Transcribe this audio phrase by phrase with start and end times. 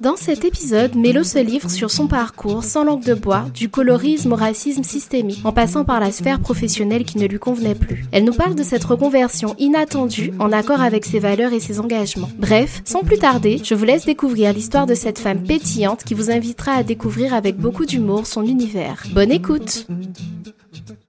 [0.00, 4.32] Dans cet épisode, Mélo se livre sur son parcours sans langue de bois, du colorisme
[4.32, 8.04] au racisme systémique, en passant par la sphère professionnelle qui ne lui convenait plus.
[8.12, 12.30] Elle nous parle de cette reconversion inattendue, en accord avec ses valeurs et ses engagements.
[12.38, 16.30] Bref, sans plus tarder, je vous laisse découvrir l'histoire de cette femme pétillante qui vous
[16.30, 19.02] invitera à découvrir avec beaucoup d'humour son univers.
[19.12, 19.86] Bonne écoute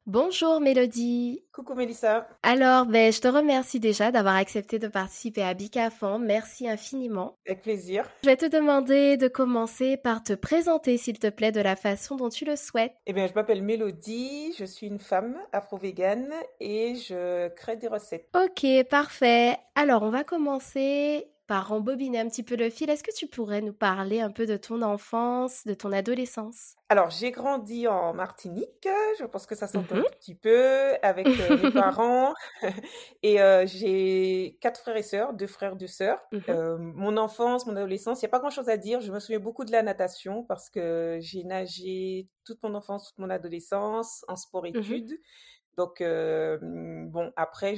[0.08, 1.44] Bonjour Mélodie.
[1.52, 2.30] Coucou Mélissa.
[2.41, 6.17] Alors, ben, je te remercie déjà d'avoir accepté de participer à Bicafan.
[6.17, 7.36] Merci infiniment.
[7.45, 8.09] Avec plaisir.
[8.23, 12.16] Je vais te demander de commencer par te présenter, s'il te plaît, de la façon
[12.16, 12.94] dont tu le souhaites.
[13.05, 18.30] Eh bien, je m'appelle Mélodie, je suis une femme afro-végane et je crée des recettes.
[18.33, 19.58] Ok, parfait.
[19.75, 23.62] Alors, on va commencer par rembobiner un petit peu le fil, est-ce que tu pourrais
[23.62, 26.76] nous parler un peu de ton enfance, de ton adolescence?
[26.90, 28.88] Alors, j'ai grandi en Martinique,
[29.20, 32.34] je pense que ça s'entend un petit peu, avec euh, mes parents.
[33.23, 36.22] et euh, j'ai quatre frères et sœurs, deux frères, deux sœurs.
[36.31, 39.02] Mmh Euh, mon enfance, mon adolescence, il n'y a pas grand-chose à dire.
[39.02, 43.19] Je me souviens beaucoup de la natation parce que j'ai nagé toute mon enfance, toute
[43.19, 44.38] mon adolescence en
[44.74, 45.19] Mmh sport-études.
[45.78, 47.76] Donc, bon, après,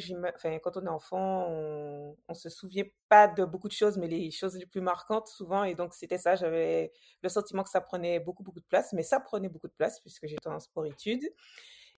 [0.64, 4.32] quand on est enfant, on, on se souvient pas de beaucoup de choses, mais les
[4.32, 5.64] choses les plus marquantes souvent.
[5.66, 6.36] Et donc, c'était ça.
[6.36, 9.74] J'avais le sentiment que ça prenait beaucoup, beaucoup de place, mais ça prenait beaucoup de
[9.74, 11.28] place puisque j'étais en sport-études.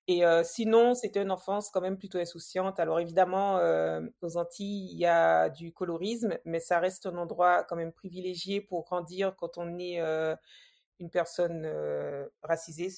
[0.07, 2.79] Et sinon, c'était une enfance quand même plutôt insouciante.
[2.79, 3.59] Alors évidemment,
[4.21, 8.59] aux Antilles, il y a du colorisme, mais ça reste un endroit quand même privilégié
[8.59, 9.99] pour grandir quand on est
[10.99, 11.71] une personne
[12.41, 12.89] racisée,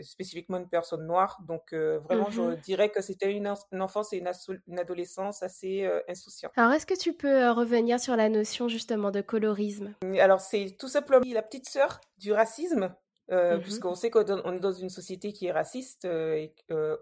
[0.00, 1.40] spécifiquement une personne noire.
[1.46, 2.56] Donc euh, vraiment, je Mhm.
[2.56, 6.52] dirais que c'était une, une enfance et une, adolescence assez euh, insouciante.
[6.56, 9.94] Alors, est-ce que tu peux euh, revenir sur la notion justement de colorisme?
[10.20, 12.94] Alors c'est tout simplement la petite sœur du racisme.
[13.30, 13.60] Euh, Mhm.
[13.60, 16.54] puisqu'on sait qu'on on est dans une société qui est raciste et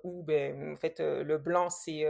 [0.04, 2.04] où ben, en fait le blanc c'est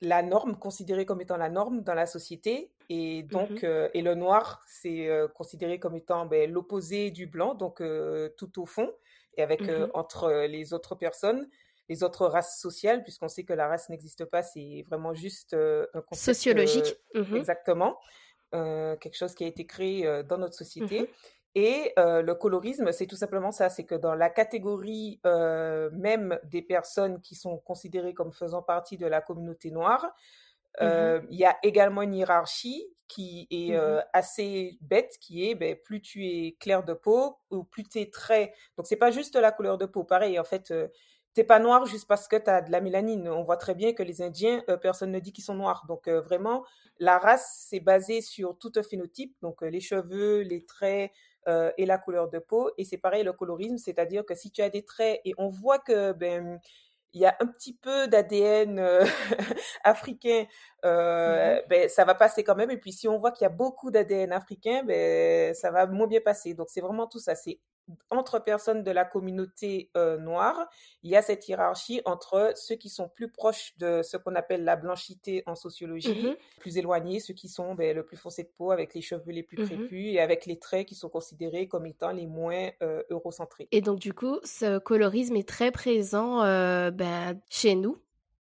[0.00, 3.64] la norme considérée comme étant la norme dans la société et donc Mhm.
[3.64, 8.28] euh, et le noir c'est euh, considéré comme étant ben, l'opposé du blanc donc euh,
[8.36, 8.90] tout au fond
[9.36, 9.90] et avec euh, Mhm.
[9.94, 11.48] entre les autres personnes
[11.88, 15.86] les autres races sociales puisqu'on sait que la race n'existe pas c'est vraiment juste euh,
[15.94, 17.34] un concept Sociologique Mhm.
[17.34, 17.98] exactement
[18.52, 21.06] quelque chose qui a été créé dans notre société Mhm.
[21.54, 27.20] et le colorisme, c'est tout simplement ça, c'est que dans la catégorie même des personnes
[27.20, 30.12] qui sont considérées comme faisant partie de la communauté noire,
[30.80, 35.76] Euh, il y a également une hiérarchie qui est euh, assez bête, qui est ben,
[35.76, 38.54] plus tu es clair de peau ou plus tu es très...
[38.76, 40.88] Donc c'est pas juste la couleur de peau, pareil, en fait, euh,
[41.34, 43.28] t'es pas noir juste parce que tu as de la mélanine.
[43.28, 45.84] On voit très bien que les Indiens, personne ne dit qu'ils sont noirs.
[45.88, 46.64] Donc vraiment,
[46.98, 51.10] la race, c'est basé sur tout un phénotype, donc les cheveux, les traits,
[51.48, 52.70] euh, et la couleur de peau.
[52.76, 55.78] Et c'est pareil le colorisme, c'est-à-dire que si tu as des traits et on voit
[55.78, 56.60] que ben
[57.12, 59.04] il y a un petit peu d'ADN euh,
[59.84, 60.44] africain,
[60.84, 61.60] euh, Mhm.
[61.68, 62.70] ben ça va passer quand même.
[62.70, 66.06] Et puis si on voit qu'il y a beaucoup d'ADN africain, ben ça va moins
[66.06, 66.54] bien passer.
[66.54, 67.34] Donc c'est vraiment tout ça.
[67.34, 67.60] C'est
[68.10, 70.68] entre personnes de la communauté euh, noire,
[71.02, 74.64] il y a cette hiérarchie entre ceux qui sont plus proches de ce qu'on appelle
[74.64, 76.36] la blanchité en sociologie, Mhm.
[76.58, 79.42] plus éloignés, ceux qui sont ben, le plus foncé de peau, avec les cheveux les
[79.42, 79.66] plus Mhm.
[79.66, 83.68] crépus et avec les traits qui sont considérés comme étant les moins euh, eurocentrés.
[83.72, 87.98] Et donc, du coup, ce colorisme est très présent euh, ben, chez nous,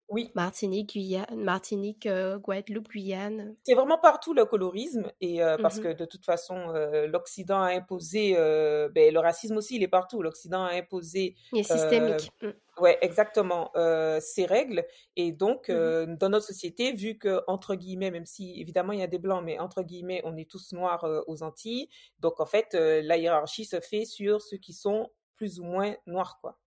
[0.09, 3.57] Oui, Martinique, Guyane, Martinique, euh, Guadeloupe, Guyane.
[3.65, 5.81] c'est vraiment partout le colorisme et euh, parce Mhm.
[5.81, 9.89] que de toute façon euh, l'Occident a imposé, euh, ben, le racisme aussi il est
[9.89, 10.23] partout.
[10.23, 12.31] L'Occident a imposé Il est systémique.
[12.43, 12.51] Mm.
[12.79, 13.73] Ouais, exactement.
[14.21, 14.85] Ces règles.
[15.17, 19.03] Et donc, euh, dans notre société, vu que, entre guillemets, même si évidemment il y
[19.03, 21.89] a des blancs, mais entre guillemets, on est tous noirs aux Antilles,
[22.21, 26.39] donc en fait, la hiérarchie se fait sur ceux qui sont plus ou moins noirs,
[26.43, 26.59] quoi.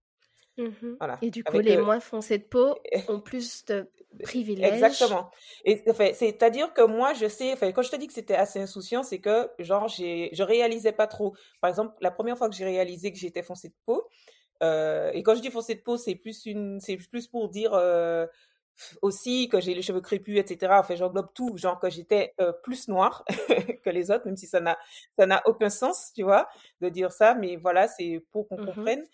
[0.59, 1.17] Mmh voilà.
[1.21, 2.75] Et du coup, les moins foncés de peau
[3.07, 3.89] ont plus de
[4.23, 4.73] privilèges.
[4.73, 5.29] Exactement.
[5.65, 5.81] Et
[6.13, 9.19] c'est-à-dire que moi, je sais, enfin, quand je te dis que c'était assez insouciant, c'est
[9.19, 11.35] que, genre, j'ai, je réalisais pas trop.
[11.61, 14.07] Par exemple, la première fois que j'ai réalisé que j'étais foncé de peau,
[14.61, 17.73] euh, et quand je dis foncé de peau, c'est plus une, c'est plus pour dire
[17.73, 18.25] euh,
[19.01, 20.73] aussi que j'ai les cheveux crépus, etc.
[20.79, 23.23] Enfin, j'englobe tout, genre que j'étais euh, plus noire
[23.83, 24.77] que les autres, même si ça n'a,
[25.17, 26.49] ça n'a aucun sens, tu vois,
[26.81, 27.35] de dire ça.
[27.35, 29.05] Mais voilà, c'est pour qu'on mmh comprenne.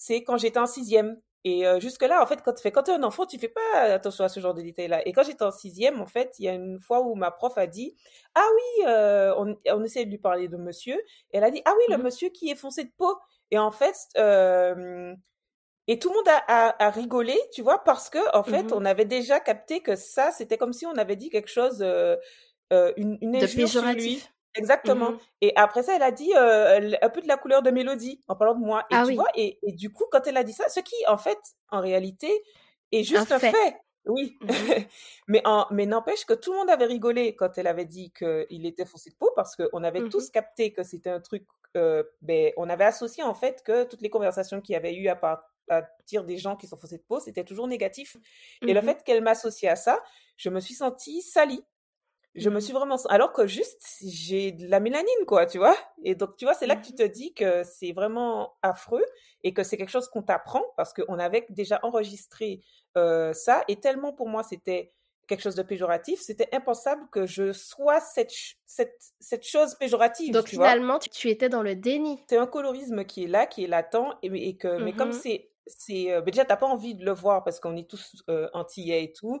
[0.00, 1.20] C'est quand j'étais en sixième.
[1.44, 4.28] Et jusque-là, en fait, quand, quand tu es un enfant, tu fais pas attention à
[4.30, 5.06] ce genre de détails-là.
[5.06, 7.56] Et quand j'étais en sixième, en fait, il y a une fois où ma prof
[7.56, 7.94] a dit
[8.34, 8.84] Ah oui,
[9.36, 10.96] on, on essaie de lui parler de monsieur.
[11.32, 13.14] Et elle a dit Ah oui, le mmh monsieur qui est foncé de peau.
[13.50, 13.94] Et en fait,
[15.86, 18.84] et tout le monde a, a, rigolé, tu vois, parce que en fait, mmh on
[18.86, 21.82] avait déjà capté que ça, c'était comme si on avait dit quelque chose,
[22.70, 24.22] une, une injure sur lui.
[24.56, 25.12] Exactement.
[25.12, 28.36] Mmh et après ça, elle a dit un peu de la couleur de Mélodie en
[28.36, 28.84] parlant de moi.
[28.90, 30.96] Et ah tu vois, et, et, du coup, quand elle a dit ça, ce qui,
[31.08, 31.38] en fait,
[31.70, 32.30] en réalité,
[32.92, 33.76] est juste un fait.
[34.06, 34.38] Oui.
[34.40, 34.46] Mmh
[35.28, 38.66] mais en, mais n'empêche que tout le monde avait rigolé quand elle avait dit qu'il
[38.66, 41.44] était foncé de peau parce qu'on avait tous capté que c'était un truc
[41.76, 45.08] euh, ben, on avait associé en fait que toutes les conversations qu'il y avait eu
[45.08, 48.16] à partir des gens qui sont faussés de peau, c'était toujours négatif.
[48.66, 50.02] Et le mmh fait qu'elle m'associe à ça,
[50.36, 51.64] je me suis sentie salie.
[52.34, 55.76] Je me mmh suis vraiment alors que juste j'ai de la mélanine quoi, tu vois?
[56.04, 59.04] Et donc tu vois, c'est là que tu mmh te dis que c'est vraiment affreux
[59.42, 62.62] et que c'est quelque chose qu'on t'apprend parce qu'on avait déjà enregistré
[62.96, 64.92] euh, ça et tellement pour moi c'était
[65.30, 68.32] quelque chose de péjoratif, c'était impensable que je sois cette,
[68.66, 70.34] cette, cette chose péjorative.
[70.34, 72.20] Donc finalement, tu, étais dans le déni.
[72.28, 75.49] C'est un colorisme qui est là, qui est latent, et, que, mais comme mmh c'est
[75.66, 79.04] c'est euh, déjà t'as pas envie de le voir parce qu'on est tous euh, antillais
[79.04, 79.40] et tout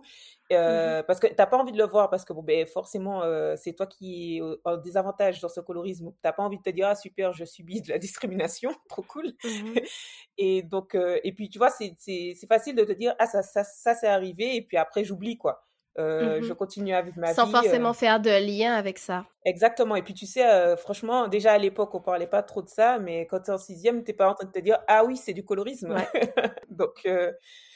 [0.52, 3.22] euh, mmh parce que t'as pas envie de le voir parce que bon ben forcément
[3.22, 6.12] euh, c'est toi qui es en désavantage dans ce colorisme.
[6.22, 9.32] T'as pas envie de te dire ah super je subis de la discrimination trop cool.
[9.44, 9.74] Mmh
[10.38, 13.64] et donc et puis tu vois c'est c'est facile de te dire ah ça ça
[13.64, 15.69] ça c'est arrivé et puis après j'oublie quoi
[16.00, 17.52] euh, je mmh continue à vivre ma Sans vie.
[17.52, 19.24] Sans forcément faire de lien avec ça.
[19.44, 19.96] Exactement.
[19.96, 22.98] Et puis tu sais, euh, franchement, déjà à l'époque, on parlait pas trop de ça,
[22.98, 25.16] mais quand tu es en sixième, t'es pas en train de te dire ah oui,
[25.16, 25.94] c'est du colorisme.
[26.70, 27.32] Donc euh,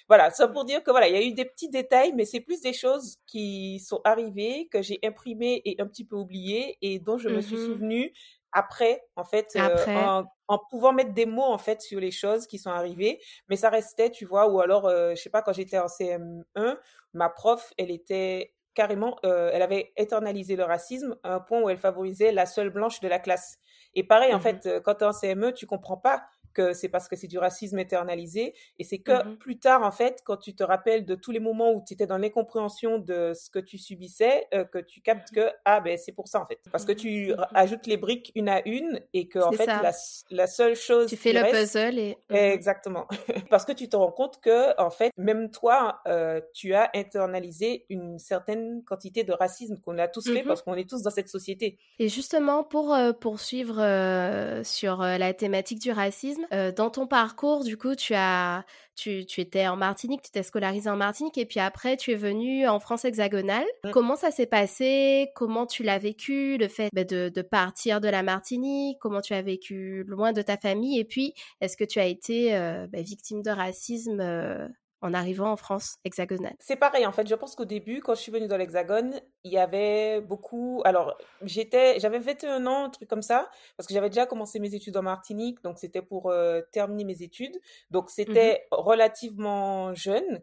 [0.08, 2.40] voilà, ça pour dire que voilà, il y a eu des petits détails, mais c'est
[2.40, 6.98] plus des choses qui sont arrivées que j'ai imprimées et un petit peu oubliées et
[6.98, 8.12] dont je me suis mmh souvenue
[8.54, 12.58] après, en fait, en, en, pouvant mettre des mots en fait sur les choses qui
[12.58, 15.86] sont arrivées, mais ça restait, tu vois, ou alors, je sais pas, quand j'étais en
[15.86, 16.78] CM1,
[17.12, 21.78] ma prof, elle était carrément, elle avait internalisé le racisme à un point où elle
[21.78, 23.58] favorisait la seule blanche de la classe.
[23.94, 26.24] Et pareil, en mmh fait, quand tu es en CME, tu comprends pas
[26.54, 28.54] que c'est parce que c'est du racisme éternalisé.
[28.78, 31.40] Et c'est que mmh plus tard, en fait, quand tu te rappelles de tous les
[31.40, 35.32] moments où tu étais dans l'incompréhension de ce que tu subissais, euh, que tu captes
[35.32, 36.60] mmh que, ah ben c'est pour ça, en fait.
[36.70, 39.92] Parce que tu mmh ajoutes les briques une à une et que, en fait, la,
[40.30, 41.08] la, seule chose.
[41.08, 42.16] Tu fais le puzzle et.
[42.30, 43.06] Exactement.
[43.50, 47.86] parce que tu te rends compte que, en fait, même toi, euh, tu as internalisé
[47.88, 51.28] une certaine quantité de racisme qu'on a tous fait parce qu'on est tous dans cette
[51.28, 51.78] société.
[51.98, 53.74] Et justement, pour euh, poursuivre
[54.64, 58.64] sur la thématique du racisme, euh, dans ton parcours, du coup, tu as,
[58.96, 62.16] tu, tu étais en Martinique, tu t'es scolarisé en Martinique, et puis après, tu es
[62.16, 63.66] venu en France hexagonale.
[63.84, 63.90] Mmh.
[63.90, 65.30] Comment ça s'est passé?
[65.34, 68.98] Comment tu l'as vécu Le fait bah, de, de, partir de la Martinique?
[69.00, 70.98] Comment tu as vécu loin de ta famille?
[70.98, 74.68] Et puis, est-ce que tu as été euh, bah, victime de racisme euh,
[75.04, 77.28] en arrivant en France hexagonale C'est pareil, en fait.
[77.28, 80.80] Je pense qu'au début, quand je suis venue dans l'Hexagone, il y avait beaucoup.
[80.86, 84.74] Alors, j'étais, j'avais 21 ans, un truc comme ça, parce que j'avais déjà commencé mes
[84.74, 87.56] études en Martinique, donc c'était pour euh, terminer mes études.
[87.90, 90.42] Donc, c'était mmh relativement jeune.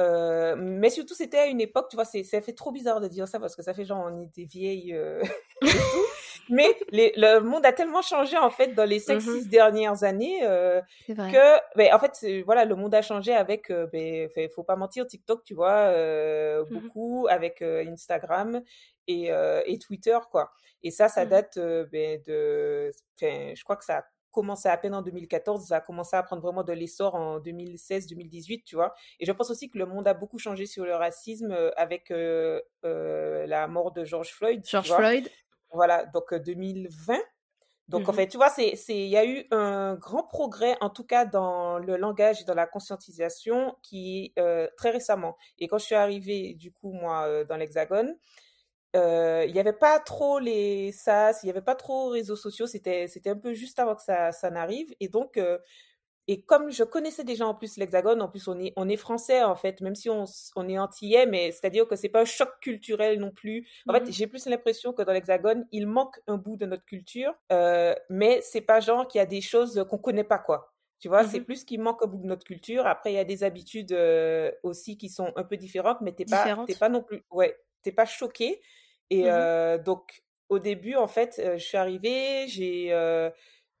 [0.00, 3.26] Euh, mais surtout, c'était à une époque, tu vois, ça fait trop bizarre de dire
[3.28, 5.20] ça parce que ça fait genre on était vieilles euh,
[6.50, 10.80] Mais le monde a tellement changé en fait dans les 5-6 mmh dernières années euh,
[11.08, 15.06] que, ben, en fait, voilà, le monde a changé avec, euh, ben, faut pas mentir,
[15.06, 18.62] TikTok, tu vois, euh, mmh beaucoup, avec Instagram
[19.06, 19.30] et,
[19.66, 20.50] et, Twitter, quoi.
[20.82, 21.58] Et ça, ça mmh date
[21.90, 22.90] ben, de,
[23.20, 26.42] je crois que ça a commencé à peine en 2014, ça a commencé à prendre
[26.42, 28.94] vraiment de l'essor en 2016-2018, tu vois.
[29.18, 32.10] Et je pense aussi que le monde a beaucoup changé sur le racisme avec
[32.82, 34.62] la mort de George Floyd.
[34.64, 35.28] George Floyd.
[35.72, 37.18] Voilà, donc 2020.
[37.88, 40.76] Donc, en mmh fait, tu vois, c'est, c'est, il y a eu un grand progrès,
[40.82, 45.36] en tout cas dans le langage et dans la conscientisation, qui euh, très récemment.
[45.58, 48.14] Et quand je suis arrivée, du coup, moi, euh, dans l'Hexagone,
[48.96, 52.66] euh, il n'y avait pas trop les SAS, il n'y avait pas trop réseaux sociaux.
[52.66, 54.94] C'était, c'était un peu juste avant que ça, ça n'arrive.
[55.00, 55.40] Et donc,
[56.28, 59.42] et comme je connaissais déjà en plus l'Hexagone, en plus on est, on est français
[59.42, 60.24] en fait, même si on,
[60.56, 63.66] on est antillais, mais c'est-à-dire que c'est pas un choc culturel non plus.
[63.88, 66.84] En fait, mmh j'ai plus l'impression que dans l'Hexagone, il manque un bout de notre
[66.84, 70.74] culture, euh, mais c'est pas genre qu'il y a des choses qu'on connaît pas quoi.
[71.00, 71.44] Tu vois, c'est mh.
[71.44, 72.86] plus ce qui manque au bout de notre culture.
[72.86, 76.22] Après, il y a des habitudes, heu, aussi qui sont un peu différentes, mais tu
[76.22, 78.60] es pas es pas non plus ouais, tu es pas choqué
[79.10, 79.48] et Mmh mh.
[79.48, 82.92] heu, donc au début, en fait, heu, je suis arrivée, j'ai,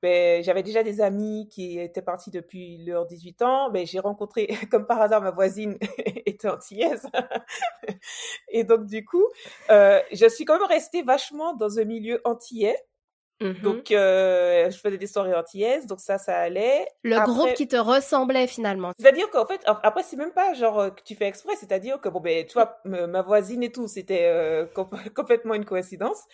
[0.02, 3.70] beh, j'avais déjà des amis qui étaient partis depuis leurs 18 ans.
[3.70, 5.78] Beh, j'ai rencontré comme par hasard ma voisine
[6.26, 7.06] était antillaise
[8.48, 9.24] et donc du coup,
[9.70, 12.76] heu, je suis quand même restée vachement dans un milieu antillais.
[13.40, 13.82] Mmh mh.
[13.82, 13.96] Donc heu,
[14.70, 16.86] je faisais des soirées antillaises, donc ça, ça allait.
[17.04, 18.92] Le groupe qui te ressemblait finalement?
[19.00, 22.00] c'est-à-dire qu'en fait, ap après c'est même pas genre, heu, que tu fais exprès, c'est-à-dire
[22.00, 26.24] que bon, beh, tu vois, ma voisine et tout, c'était, comp complètement une coïncidence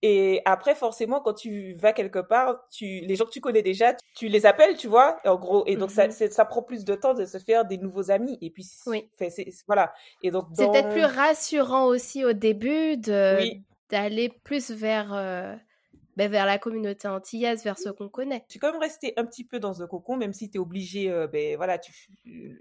[0.00, 3.94] et après forcément quand tu vas quelque part, tu les gens que tu connais déjà,
[4.16, 5.18] tu les appelles, tu vois?
[5.26, 6.10] En gros et donc Mmh ça mh.
[6.10, 9.10] c'est ça prend plus de temps de se faire des nouveaux amis et puis Oui.
[9.18, 9.92] c voilà
[10.22, 13.64] et donc C'est peut-être plus dans rassurant aussi au début de Oui.
[13.90, 15.58] d'aller plus vers, heu,
[16.16, 18.46] beh, vers la communauté antillaise, vers ceux qu'on connaît.
[18.46, 20.60] Je suis quand même restée un petit peu dans un cocon, même si tu es
[20.60, 21.92] obligée, heu, beh, voilà, tu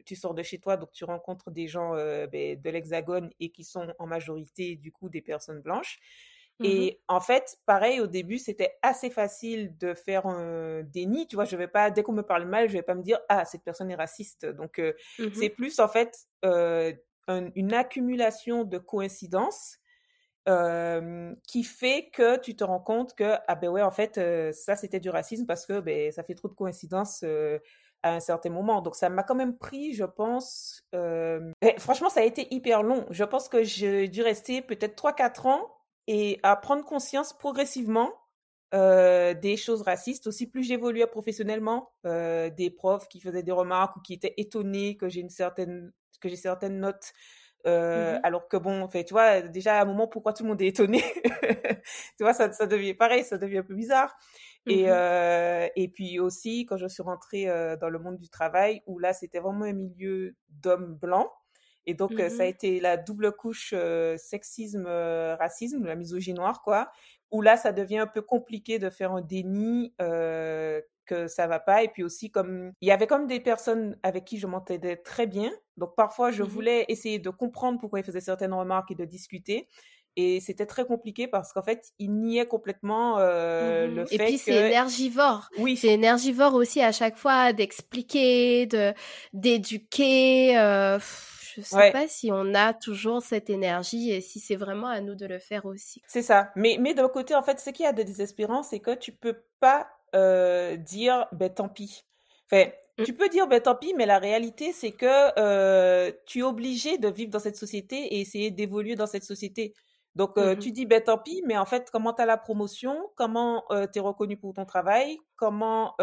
[0.05, 3.51] tu sors de chez toi, donc tu rencontres des gens, heu, beh, de l'Hexagone et
[3.51, 5.99] qui sont en majorité, du coup, des personnes blanches
[6.59, 6.89] Mmh mh.
[6.89, 11.43] et en fait, pareil, au début, c'était assez facile de faire un déni, tu vois?
[11.45, 13.63] Je vais pas dès qu'on me parle mal, je vais pas me dire: «Ah, cette
[13.63, 16.17] personne est raciste», donc heu, Mmh c'est plus en fait,
[17.27, 19.77] un une accumulation de coïncidences,
[21.47, 24.19] qui fait que tu te rends compte que: «Ah beh, ouais, en fait,
[24.53, 27.23] ça, c'était du racisme parce que, beh, ça fait trop de coïncidences,
[28.03, 28.81] à un certain moment».
[28.81, 33.05] Donc ça m'a quand même pris, je pense, et franchement, ça a été hyper long.
[33.09, 35.71] Je pense que j'ai dû rester peut-être 3-4 ans
[36.07, 38.11] et à prendre conscience progressivement,
[38.73, 40.27] des choses racistes.
[40.27, 45.07] Aussi, plus j'évoluais professionnellement, des profs qui faisaient des remarques ou qui étaient étonnés que
[45.09, 47.11] j'ai une certaine que j'ai certaines notes,
[47.93, 48.23] Mmh heu, mh.
[48.23, 50.67] alors que bon, enfin, tu vois, déjà à un moment, pourquoi tout le monde est
[50.67, 51.03] étonné?
[52.17, 54.15] Tu vois, ça ça devient pareil, ça devient un peu bizarre
[54.65, 58.29] Mmh et heu et puis aussi quand je suis rentrée, heu, dans le monde du
[58.29, 61.29] travail où là, c'était vraiment un milieu d'hommes blancs
[61.85, 63.73] et donc Mmh ça a été la double couche,
[64.17, 66.91] sexisme, racisme, la misogynie noire, quoi,
[67.31, 69.93] où là, ça devient un peu compliqué de faire un déni,
[71.05, 74.25] que ça va pas et puis aussi comme il y avait comme des personnes avec
[74.25, 76.63] qui je m'entendais très bien, donc parfois je Mmh mh.
[76.63, 79.69] voulais essayer de comprendre pourquoi ils faisaient certaines remarques et de discuter
[80.15, 84.19] et c'était très compliqué parce qu'en fait, ils niaient complètement, heu, Mmh le mh et
[84.19, 85.49] puis fait c'est que énergivore.
[85.57, 85.79] oui.
[85.79, 88.93] C'est énergivore aussi à chaque fois d'expliquer, de
[89.33, 90.97] d'éduquer, heu,
[91.55, 91.93] je sais Ouais.
[91.93, 95.37] pas si on a toujours cette énergie et si c'est vraiment à nous de le
[95.39, 96.03] faire aussi.
[96.07, 98.79] C'est ça, mais mais d'un côté, en fait, ce qu'il y a de désespérant, c'est
[98.79, 102.03] que tu peux pas, heu, dire: «Beh, tant pis».
[102.51, 103.05] Enfin, Mmh.
[103.05, 106.97] tu peux dire: «Beh, tant pis», mais la réalité, c'est que, heu, tu es obligé
[106.97, 109.73] de vivre dans cette société et essayer d'évoluer dans cette société.
[110.15, 110.63] Donc Mmh heu, mh.
[110.63, 113.09] tu dis: «Beh, tant pis», mais en fait, comment tu as la promotion?
[113.15, 115.17] Comment, tu es reconnu pour ton travail?
[115.35, 115.95] Comment,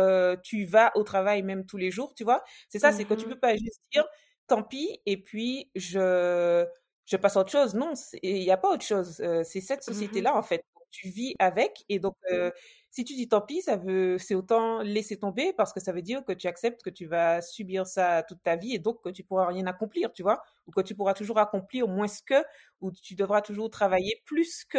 [0.43, 2.43] tu vas au travail même tous les jours, tu vois?
[2.69, 3.41] C'est ça, c'est que tu peux mh.
[3.41, 4.07] pas juste dire:
[4.49, 6.67] «Tant pis» et puis je
[7.07, 7.75] je passe à autre chose.
[7.75, 10.25] Non, il y a pas autre chose, c'est cette Mmh mh.
[10.25, 10.63] société-là, en fait.
[10.93, 12.53] Tu vis avec et donc heu,
[12.91, 16.03] si tu dis: «Tant pis», ça veut c'est autant laisser tomber parce que ça veut
[16.03, 19.09] dire que tu acceptes que tu vas subir ça toute ta vie et donc que
[19.11, 20.43] tu pourras rien accomplir, tu vois?
[20.67, 22.43] Ou que tu pourras toujours accomplir moins que
[22.81, 24.79] ou tu devras toujours travailler plus que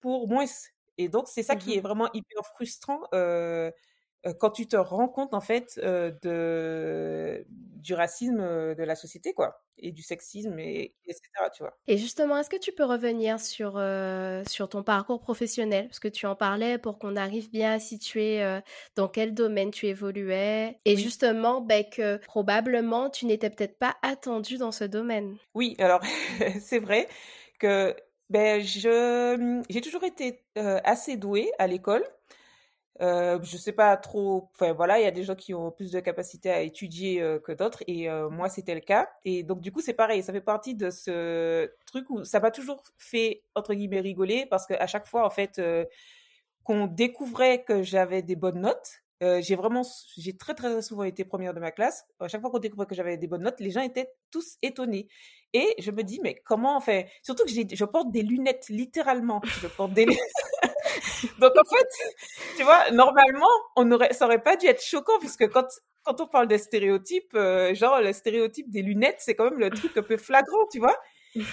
[0.00, 0.44] pour moins
[0.98, 3.00] et donc c'est ça Mmh qui est vraiment hyper frustrant,
[4.32, 9.32] quand tu te rends compte, en fait, heu, de du racisme, heu, de la société,
[9.34, 11.78] quoi et du sexisme et et cetera, tu vois?
[11.90, 13.80] Et justement, est-ce que tu peux revenir sur,
[14.46, 15.86] sur ton parcours professionnel?
[15.88, 18.42] Parce que tu en parlais pour qu'on arrive bien à situer,
[18.94, 20.98] dans quel domaine tu évoluais et Oui.
[20.98, 25.38] justement, beh, que probablement tu n'étais peut-être pas attendue dans ce domaine.
[25.54, 26.00] Oui, alors
[26.60, 27.08] c'est vrai
[27.58, 27.96] que,
[28.30, 32.04] beh, je, j'ai toujours été, assez douée à l'école.
[33.00, 35.92] Heu, je sais pas trop enfin voilà, il y a des gens qui ont plus
[35.92, 39.60] de capacité à étudier, heu, que d'autres et heu, moi c'était le cas et donc
[39.60, 43.44] du coup, c'est pareil, ça fait partie de ce truc où ça m'a toujours fait
[43.54, 45.86] entre guillemets «rigoler» parce qu'à chaque fois en fait, heu,
[46.64, 49.02] qu'on découvrait que j'avais des bonnes notes,
[49.40, 49.82] j'ai vraiment
[50.18, 52.04] j'ai très, très souvent été première de ma classe.
[52.20, 55.08] À chaque fois qu'on découvrait que j'avais des bonnes notes, les gens étaient tous étonnés
[55.54, 59.66] et je me dis: «Mais comment?» enfin, surtout que je porte des lunettes, littéralement, je
[59.68, 60.20] porte des lunettes
[61.40, 61.88] donc en fait,
[62.56, 65.66] tu vois, normalement, on aurait ça aurait pas dû être choquant puisque quand
[66.04, 69.72] quand on parle des stéréotypes, heu, genre le stéréotype des lunettes, c'est quand même le
[69.72, 70.96] truc un peu flagrant, tu vois?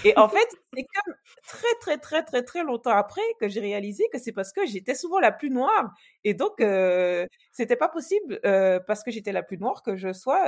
[0.04, 1.14] Et en fait, c'est comme
[1.46, 4.94] très, très, très, très, très longtemps après que j'ai réalisé que c'est parce que j'étais
[4.94, 5.92] souvent la plus noire
[6.24, 10.12] et donc heu, c'était pas possible, heu, parce que j'étais la plus noire que je
[10.12, 10.44] sois,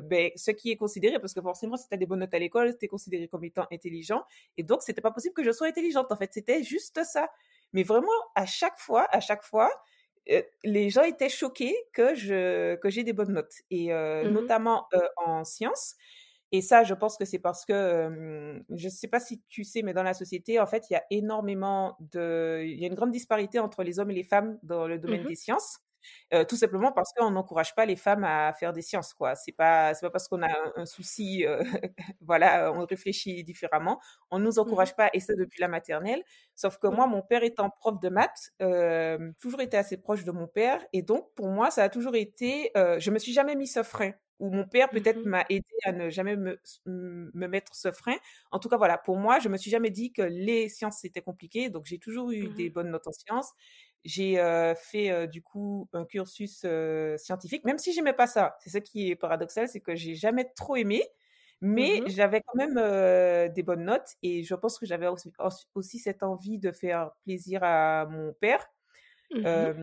[0.00, 2.38] beh, ce qui est considéré parce que forcément si tu as des bonnes notes à
[2.38, 4.24] l'école, tu es considéré comme étant intelligent
[4.58, 7.28] et donc c'était pas possible que je sois intelligente, en fait, c'était juste ça.
[7.72, 9.70] Mais vraiment à chaque fois à chaque fois,
[10.64, 14.86] les gens étaient choqués que je que j'ai des bonnes notes et mmh notamment
[15.16, 15.96] en sciences.
[16.52, 19.82] Et ça, je pense que c'est parce que, je ne sais pas si tu sais,
[19.82, 22.94] mais dans la société, en fait, il y a énormément de, il y a une
[22.94, 25.78] grande disparité entre les hommes et les femmes dans le domaine des sciences.
[26.34, 29.34] Euh, tout simplement parce qu'on n'encourage pas les femmes à faire des sciences, quoi.
[29.34, 31.62] C'est pas, c'est pas parce qu'on a un, souci, euh,
[32.20, 34.00] voilà, on réfléchit différemment.
[34.30, 36.22] On nous mmh encourage pas, et ça depuis la maternelle.
[36.54, 40.32] Sauf que moi, mon père étant prof de maths, euh, toujours été assez proche de
[40.32, 43.66] mon père, et donc pour moi, ça a toujours été, je me suis jamais mis
[43.66, 47.74] ce frein ou mon père peut-être mmh m'a aidé à ne jamais me, me, mettre
[47.74, 48.16] ce frein.
[48.50, 51.20] En tout cas, voilà, pour moi, je me suis jamais dit que les sciences c'était
[51.20, 53.52] compliqué, donc j'ai toujours eu des mmh bonnes notes en sciences.
[54.04, 54.36] J'ai
[54.76, 56.64] fait du coup un cursus
[57.18, 58.56] scientifique, même si j'aimais pas ça.
[58.60, 61.04] C'est ça qui est paradoxal, c'est que j'ai jamais trop aimé,
[61.60, 62.74] mais mmh j'avais quand même
[63.52, 65.06] des bonnes notes et je pense que j'avais
[65.74, 68.66] aussi, cette envie de faire plaisir à mon père.
[69.32, 69.42] Mmh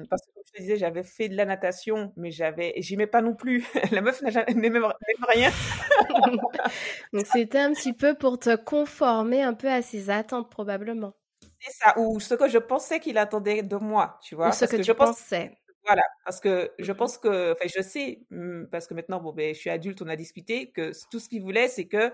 [0.10, 3.22] parce que comme je te disais, j'avais fait de la natation, mais j'avais, j'aimais pas
[3.22, 3.66] non plus.
[3.92, 4.80] la meuf n'aimait
[5.30, 5.52] rien.
[7.14, 11.14] Donc c'était un petit peu pour te conformer un peu à ses attentes probablement.
[11.68, 14.50] C'est ça, ou ce que je pensais qu'il attendait de moi, tu vois.
[14.50, 15.58] Ou ce que, je pensais.
[15.86, 19.32] Voilà, parce que je mmh pense que, enfin, je sais, mmh, parce que maintenant, bon,
[19.32, 22.12] ben, je suis adulte, on a discuté, que tout ce qu'il voulait, c'est que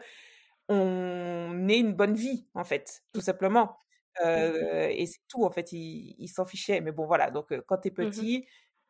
[0.69, 3.65] on ait une bonne vie, en fait, tout simplement.
[3.65, 6.81] Mmh euh, et c'est tout, en fait, il, s'en fichait.
[6.81, 8.45] Mais bon, voilà, donc quand tu es petit,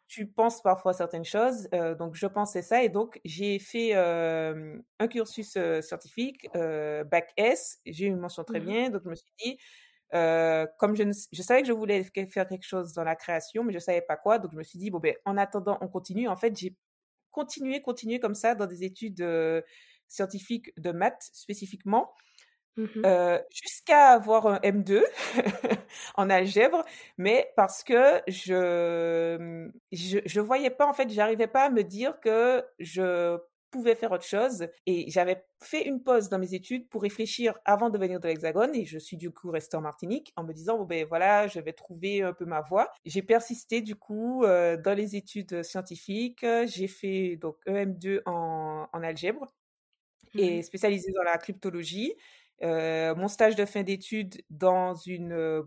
[0.08, 1.70] tu penses parfois certaines choses.
[1.74, 2.84] Euh, donc, je pensais ça.
[2.84, 7.80] Et donc, j'ai fait un cursus scientifique, bac S.
[7.86, 8.90] J'ai eu une mention très bien.
[8.90, 9.58] Donc, je me suis dit,
[10.14, 13.74] euh, comme je, je, savais que je voulais faire quelque chose dans la création, mais
[13.74, 16.28] je savais pas quoi, donc je me suis dit bon ben en attendant on continue.
[16.28, 16.76] En fait j'ai
[17.32, 19.62] continué, continué comme ça dans des études euh,
[20.08, 22.14] scientifiques de maths spécifiquement.
[22.76, 25.04] Mmh euh, jusqu'à avoir un M2
[26.16, 26.84] en algèbre,
[27.20, 32.20] mais parce que je, je, je voyais pas en fait, j'arrivais pas à me dire
[32.20, 33.38] que je
[33.74, 34.68] pouvais faire autre chose.
[34.86, 38.76] Et j'avais fait une pause dans mes études pour réfléchir avant de venir de l'Hexagone.
[38.76, 41.60] Et je suis du coup restée en Martinique en me disant, bon ben voilà, je
[41.60, 42.92] vais trouver un peu ma voie.
[43.06, 46.46] J'ai persisté du coup euh, dans les études scientifiques.
[46.66, 49.52] J'ai fait donc EM2 en, en algèbre
[50.36, 52.14] et mmh spécialisé dans la cryptologie.
[52.64, 55.64] Euh, mon stage de fin d'études dans une euh,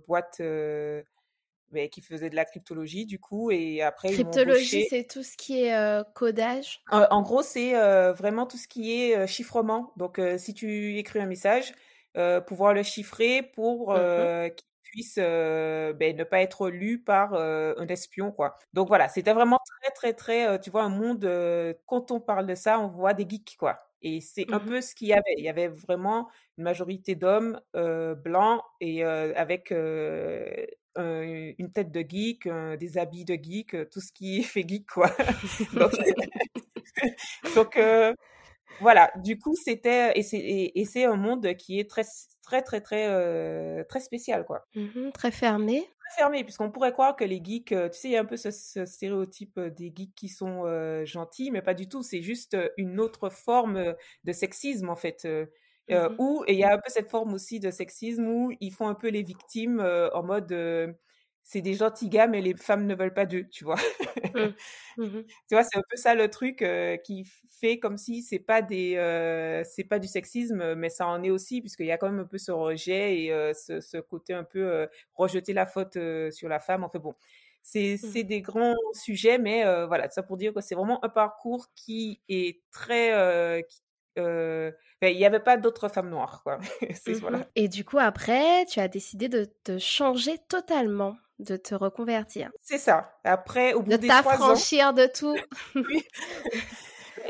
[1.71, 5.65] boîte qui faisait de la cryptologie du coup et après cryptologie c'est tout ce qui
[5.65, 6.83] est euh, codage?
[6.91, 9.93] En, gros c'est euh, vraiment tout ce qui est euh, chiffrement.
[9.97, 11.73] Donc si tu écris un message
[12.47, 18.33] pouvoir le chiffrer pour mmh qu'il puisse ben, ne pas être lu par un espion
[18.33, 18.59] quoi.
[18.73, 21.29] Donc voilà c'était vraiment très très très tu vois un monde
[21.87, 23.81] quand on parle de ça on voit des geeks quoi.
[24.03, 25.35] Et c'est un mmh peu ce qu'il y avait.
[25.37, 29.73] Il y avait vraiment une majorité d'hommes blancs et avec
[30.97, 35.11] une tête de geek, des habits de geek, tout ce qui fait geek, quoi.
[37.55, 37.79] donc,
[38.81, 42.05] voilà, du coup, c'était, et c'est un monde qui est très,
[42.43, 44.67] très, très, très, très spécial, quoi.
[44.75, 45.89] Mmh très fermé.
[46.09, 48.37] Très fermé, puisqu'on pourrait croire que les geeks, tu sais, il y a un peu
[48.37, 50.65] ce, stéréotype des geeks qui sont
[51.05, 55.27] gentils, mais pas du tout, c'est juste une autre forme de sexisme, en fait.
[55.91, 58.53] Euh, mmh où, et il y a un peu cette forme aussi de sexisme où
[58.61, 60.93] ils font un peu les victimes euh, en mode euh,
[61.45, 63.77] c'est des gentils gars, mais les femmes ne veulent pas d'eux, tu vois.
[64.35, 64.39] Mmh.
[64.99, 66.65] Mmh tu vois, c'est un peu ça le truc
[67.05, 67.25] qui
[67.61, 68.95] fait comme si c'est pas des,
[69.65, 72.25] c'est pas du sexisme, mais ça en est aussi, puisqu'il y a quand même un
[72.27, 75.99] peu ce rejet et ce, ce, côté un peu rejeter la faute
[76.33, 76.83] sur la femme.
[76.85, 77.15] Enfin bon,
[77.63, 82.21] c'est des grands sujets, mais voilà, ça pour dire que c'est vraiment un parcours qui
[82.29, 83.63] est très,
[84.19, 86.59] euh, ben, il n'y avait pas d'autres femmes noires, quoi.
[87.07, 92.51] Mmh Et du coup, après, tu as décidé de te changer totalement, de te reconvertir.
[92.63, 93.13] C'est ça.
[93.25, 94.23] Après, au bout de des trois ans...
[94.23, 95.37] De t'affranchir de tout.
[95.75, 96.05] oui.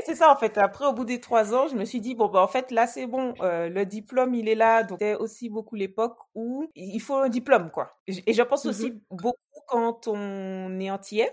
[0.05, 0.59] C'est ça, en fait.
[0.59, 2.87] Après, au bout des trois ans, je me suis dit, bon, ben, en fait, là,
[2.87, 3.35] c'est bon.
[3.41, 4.83] Euh, le diplôme, il est là.
[4.83, 7.99] Donc, c'était aussi beaucoup l'époque où il faut un diplôme, quoi.
[8.07, 11.29] Et je pense mmh aussi beaucoup quand on est entier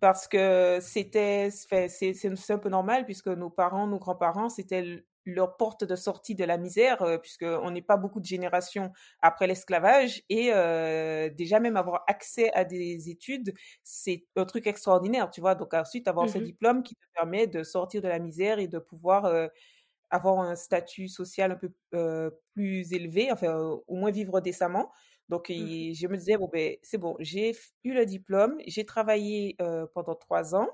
[0.00, 5.84] parce que c'était c'est un peu normal puisque nos parents, nos grands-parents, c'était leur porte
[5.84, 10.50] de sortie de la misère euh, puisqu'on n'est pas beaucoup de générations après l'esclavage et
[10.54, 13.52] euh, déjà même avoir accès à des études,
[13.84, 15.54] c'est un truc extraordinaire, tu vois?
[15.54, 18.66] Donc ensuite avoir ce mmh diplôme qui te permet de sortir de la misère et
[18.68, 19.48] de pouvoir euh,
[20.10, 21.70] avoir un statut social un peu
[22.54, 23.54] plus élevé, enfin
[23.86, 24.90] au moins vivre décemment.
[25.30, 29.56] Donc, mmh je me disais, bon, ben, c'est bon, j'ai eu le diplôme, j'ai travaillé
[29.94, 30.70] pendant trois ans.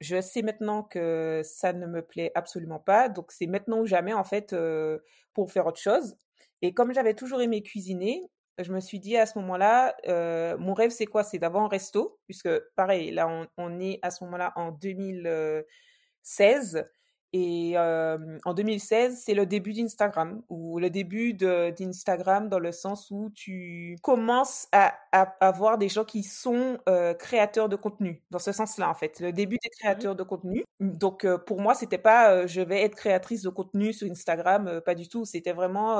[0.00, 3.08] Je sais maintenant que ça ne me plaît absolument pas.
[3.08, 4.54] Donc, c'est maintenant ou jamais, en fait,
[5.34, 6.16] pour faire autre chose.
[6.62, 8.22] Et comme j'avais toujours aimé cuisiner,
[8.58, 9.94] je me suis dit à ce moment-là,
[10.58, 11.24] mon rêve c'est quoi?
[11.24, 16.84] C'est d'avoir un resto, puisque pareil, là on, on est à ce moment-là en 2016
[17.32, 23.30] et en 2016, c'est le début d'Instagram, ou le début d'Instagram dans le sens où
[23.34, 24.94] tu commences à,
[25.40, 26.78] avoir des gens qui sont
[27.18, 30.64] créateurs de contenu, dans ce sens-là en fait, le début des mmh créateurs de contenu.
[30.80, 35.08] Donc pour moi, c'était pas je vais être créatrice de contenu sur Instagram, pas du
[35.08, 35.24] tout.
[35.24, 35.98] C'était vraiment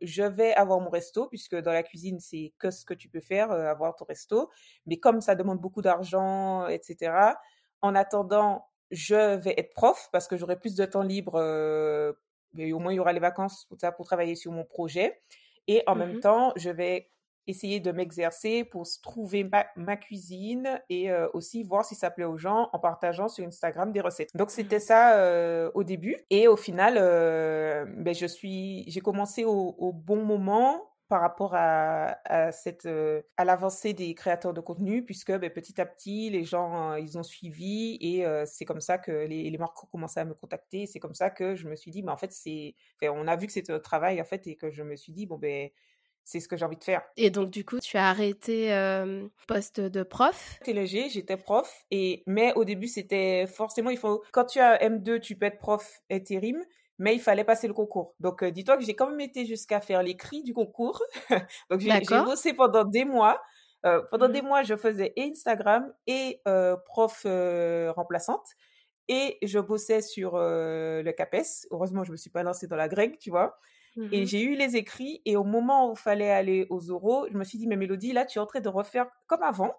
[0.00, 3.20] je vais avoir mon resto, puisque dans la cuisine, c'est que ce que tu peux
[3.20, 4.50] faire, avoir ton resto.
[4.86, 7.34] Mais comme ça demande beaucoup d'argent, etc.,
[7.82, 11.34] en attendant, je vais être prof parce que j'aurai plus de temps libre.
[12.52, 15.20] mais au moins, il y aura les vacances pour, ça, pour travailler sur mon projet.
[15.66, 17.10] Et en même mmh temps, je vais
[17.48, 22.68] essayer de m'exercer pour trouver ma, cuisine et aussi voir si ça plaît aux gens
[22.72, 24.30] en partageant sur Instagram des recettes.
[24.36, 29.92] Donc mmh c'était ça au début et au final, ben, je suis, j'ai commencé au,
[29.92, 35.50] bon moment par rapport à, cette euh, à l'avancée des créateurs de contenu puisque ben,
[35.50, 39.12] petit à petit les gens euh, ils ont suivi et euh, c'est comme ça que
[39.26, 41.90] les, les, marques ont commencé à me contacter c'est comme ça que je me suis
[41.90, 44.56] dit mais en fait c'est on a vu que c'était un travail en fait et
[44.56, 45.68] que je me suis dit bon ben
[46.24, 47.02] c'est ce que j'ai envie de faire.
[47.16, 48.68] Et donc, du coup, tu as arrêté
[49.48, 50.54] poste de prof?
[50.60, 51.84] J'étais léger, j'étais prof.
[51.90, 55.58] Et, mais au début, c'était forcément, il faut, quand tu as M2, tu peux être
[55.58, 56.64] prof intérim
[56.98, 58.14] mais il fallait passer le concours.
[58.20, 61.02] Donc, euh, dis-toi que j'ai quand même été jusqu'à faire l'écrit du concours.
[61.70, 61.92] Donc, j'ai
[62.24, 63.40] bossé pendant des mois.
[63.84, 67.26] Euh, pendant mmh des mois, je faisais Instagram et euh, prof
[67.96, 68.46] remplaçante.
[69.08, 71.66] Et je bossais sur le CAPES.
[71.72, 73.58] Heureusement, je ne me suis pas lancée dans la grecque, tu vois.
[73.96, 75.20] Et mmh j'ai eu les écrits.
[75.24, 78.12] Et au moment où il fallait aller aux oraux, je me suis dit, mais Mélodie,
[78.12, 79.74] là, tu es en train de refaire comme avant.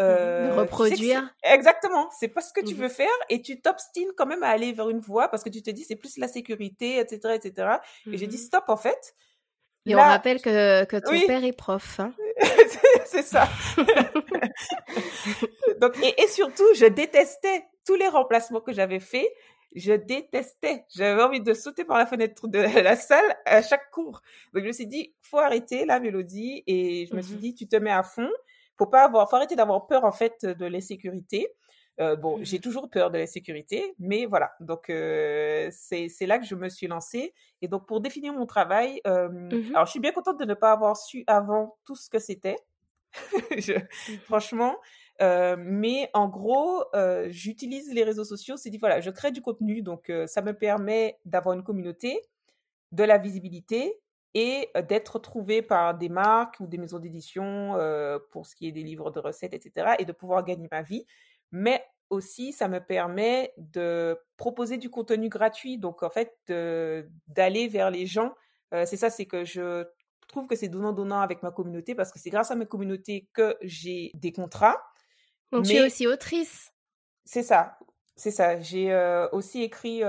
[0.00, 1.34] Mmh de reproduire.
[1.42, 4.48] exactement, c'est pas ce que tu mmh veux faire et tu t'obstines quand même à
[4.48, 7.34] aller vers une voie parce que tu te dis c'est plus la sécurité, etc.
[7.34, 7.68] etc.
[8.10, 9.14] Et j'ai dit mmh stop en fait.
[9.86, 12.00] Et on rappelle que, que ton père est prof.
[12.00, 12.12] Hein.
[13.06, 13.48] c'est ça.
[15.80, 19.28] Donc, et, et, surtout, je détestais tous les remplacements que j'avais faits.
[19.74, 20.84] Je détestais.
[20.94, 24.20] J'avais envie de sauter par la fenêtre de la salle à chaque cours.
[24.52, 26.62] Donc, je me suis dit, faut arrêter la mélodie.
[26.66, 28.30] Et je me suis dit, tu te mets à fond
[28.80, 31.48] faut pas avoir, faut arrêter d'avoir peur en fait de l'insécurité.
[32.00, 34.52] Euh, bon, mmh j'ai toujours peur de l'insécurité, mais voilà.
[34.60, 37.34] Donc euh, c'est là que je me suis lancée.
[37.60, 40.54] Et donc pour définir mon travail, euh, mmh alors je suis bien contente de ne
[40.54, 42.56] pas avoir su avant tout ce que c'était.
[43.50, 44.76] Mmh franchement,
[45.20, 46.84] mais en gros,
[47.28, 48.56] j'utilise les réseaux sociaux.
[48.56, 52.22] C'est dit voilà, je crée du contenu, donc ça me permet d'avoir une communauté,
[52.92, 54.00] de la visibilité
[54.34, 57.72] et d'être trouvé par des marques ou des maisons d'édition
[58.30, 61.04] pour ce qui est des livres de recettes, etc., et de pouvoir gagner ma vie.
[61.52, 66.36] Mais aussi, ça me permet de proposer du contenu gratuit, donc en fait,
[67.28, 68.32] d'aller vers les gens.
[68.72, 69.84] c'est ça, c'est que je
[70.28, 73.56] trouve que c'est donnant-donnant avec ma communauté parce que c'est grâce à ma communauté que
[73.62, 74.80] j'ai des contrats.
[75.50, 76.72] Donc tu es aussi autrice.
[77.24, 77.78] C'est ça,
[78.14, 78.60] c'est ça.
[78.60, 78.94] J'ai
[79.32, 80.02] aussi écrit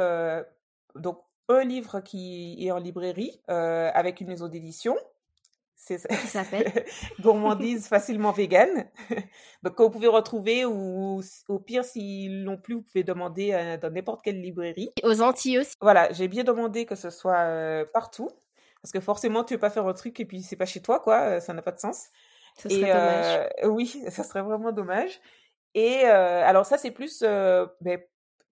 [0.96, 4.98] donc un livre qui est en librairie euh, avec une maison d'édition.
[5.76, 6.10] C'est ça.
[6.10, 6.86] Qui s'appelle
[7.22, 8.88] Gourmandise facilement vegan.
[9.64, 13.78] Donc, que vous pouvez retrouver ou au pire, s'ils l'ont plus, vous pouvez demander euh,
[13.78, 14.92] dans n'importe quelle librairie.
[15.04, 15.76] Aux Antilles aussi.
[15.82, 18.30] Voilà, j'ai bien demandé que ce soit euh, partout.
[18.82, 21.00] Parce que forcément, tu veux pas faire un truc et puis c'est pas chez toi,
[21.00, 21.40] quoi.
[21.40, 22.10] Ça n'a pas de sens.
[22.58, 23.50] Ça serait dommage.
[23.66, 25.20] oui, ça serait vraiment dommage.
[25.74, 28.00] Et alors ça, c'est plus ben,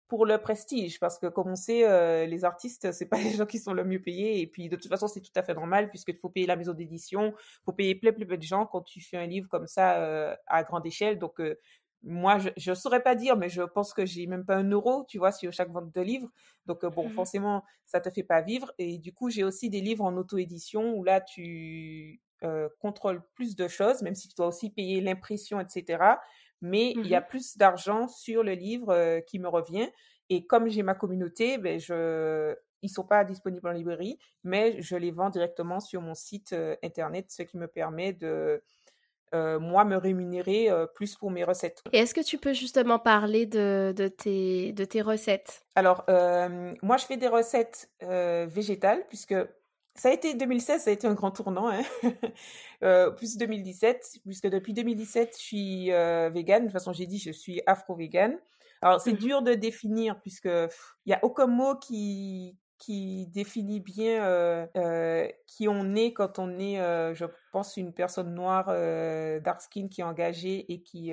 [0.10, 3.46] pour le prestige, parce que comme on sait, euh, les artistes, c'est pas les gens
[3.46, 5.90] qui sont le mieux payés, et puis de toute façon, c'est tout à fait normal,
[5.90, 9.18] puisqu'il faut payer la maison d'édition, faut payer plein, plein, de gens quand tu fais
[9.18, 11.20] un livre comme ça euh, à grande échelle.
[11.20, 11.56] Donc, euh,
[12.02, 15.06] moi, je ne saurais pas dire, mais je pense que j'ai même pas un euro,
[15.08, 16.28] tu vois, sur chaque vente de livre.
[16.66, 18.72] Donc, bon, mmh forcément, ça te fait pas vivre.
[18.78, 22.22] Et du coup, j'ai aussi des livres en auto-édition où là, tu
[22.80, 26.16] contrôles plus de choses, même si tu dois aussi payer l'impression, etc
[26.62, 29.90] mais il y a mmh plus d'argent sur le livre qui me revient.
[30.30, 34.96] Et comme j'ai ma communauté, ben je, ils sont pas disponibles en librairie, mais je
[34.96, 38.62] les vends directement sur mon site internet, ce qui me permet de
[39.34, 41.84] moi me rémunérer plus pour mes recettes.
[41.94, 45.62] Et est-ce que tu peux justement parler de, de, tes, de tes recettes?
[45.76, 46.04] Alors,
[46.82, 49.36] moi, je fais des recettes végétales, puisque
[50.00, 51.82] ça a été 2016, ça a été un grand tournant, hein.
[52.84, 56.64] euh, plus 2017, puisque depuis 2017, je suis euh, végane.
[56.64, 58.38] De toute façon, j'ai dit, je suis afro-végane.
[58.82, 63.82] Alors, c'est mmh dur de définir, puisque il y a aucun mot qui qui définit
[63.82, 66.78] bien euh, euh, qui on est quand on est,
[67.14, 68.68] je pense, une personne noire
[69.42, 71.12] dark skin qui est engagée et qui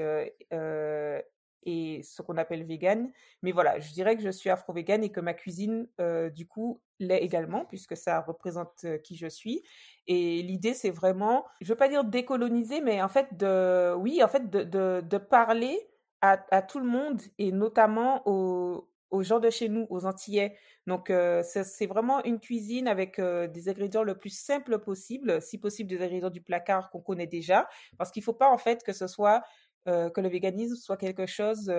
[1.63, 3.11] et ce qu'on appelle vegan.
[3.43, 5.89] Mais voilà, je dirais que je suis afro-vegan et que ma cuisine,
[6.35, 9.63] du coup, l'est également, puisque ça représente qui je suis.
[10.07, 14.29] Et l'idée, c'est vraiment, je veux pas dire décoloniser, mais en fait, de, oui, en
[14.29, 14.63] fait, de,
[15.01, 15.79] de, parler
[16.21, 20.57] à, tout le monde et notamment aux, aux gens de chez nous, aux Antillais.
[20.87, 25.59] Donc, euh, c'est vraiment une cuisine avec euh, des ingrédients le plus simple possible, si
[25.59, 28.83] possible des ingrédients du placard qu'on connaît déjà, parce qu'il ne faut pas en fait
[28.85, 29.41] que ce soit euh,
[29.87, 31.71] que le véganisme soit quelque chose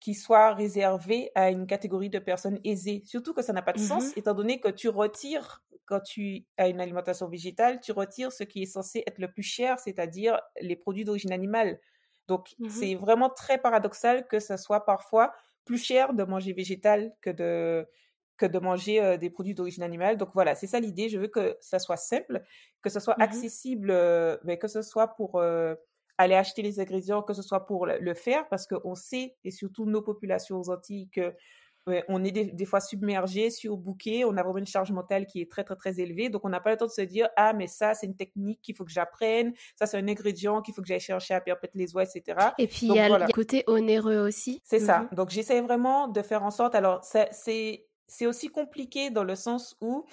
[0.00, 3.02] qui soit réservé à une catégorie de personnes aisées.
[3.04, 6.46] Surtout que ça n'a pas de sens, mmh étant donné que tu retires, quand tu
[6.56, 10.40] as une alimentation végétale, tu retires ce qui est censé être le plus cher, c'est-à-dire
[10.60, 11.80] les produits d'origine animale.
[12.28, 15.32] Donc, mmh c'est vraiment très paradoxal que ce soit parfois
[15.64, 17.86] plus cher de manger végétal que de,
[18.36, 20.16] que de manger euh, des produits d'origine animale.
[20.16, 21.08] Donc voilà, c'est ça l'idée.
[21.08, 22.42] Je veux que ça soit simple,
[22.82, 25.74] que ce soit mmh accessible, euh, mais que ce soit pour euh,
[26.18, 29.86] aller acheter les ingrédients, que ce soit pour le, faire, parce qu'on sait, et surtout
[29.86, 31.32] nos populations aux Antilles, que
[32.08, 35.64] on est des, fois submergé, bouquet, on a vraiment une charge mentale qui est très,
[35.64, 36.28] très, très élevée.
[36.28, 38.60] Donc, on n'a pas le temps de se dire, ah, mais ça, c'est une technique
[38.62, 41.78] qu'il faut que j'apprenne, ça, c'est un ingrédient qu'il faut que j'aille chercher à perpétuer
[41.78, 42.50] les oies, etc.
[42.58, 44.60] Et puis, il y, a le côté onéreux aussi.
[44.64, 45.00] C'est ça.
[45.00, 45.08] Mhm.
[45.12, 46.74] Donc, j'essaie vraiment de faire en sorte.
[46.74, 50.04] Alors, c'est aussi compliqué dans le sens où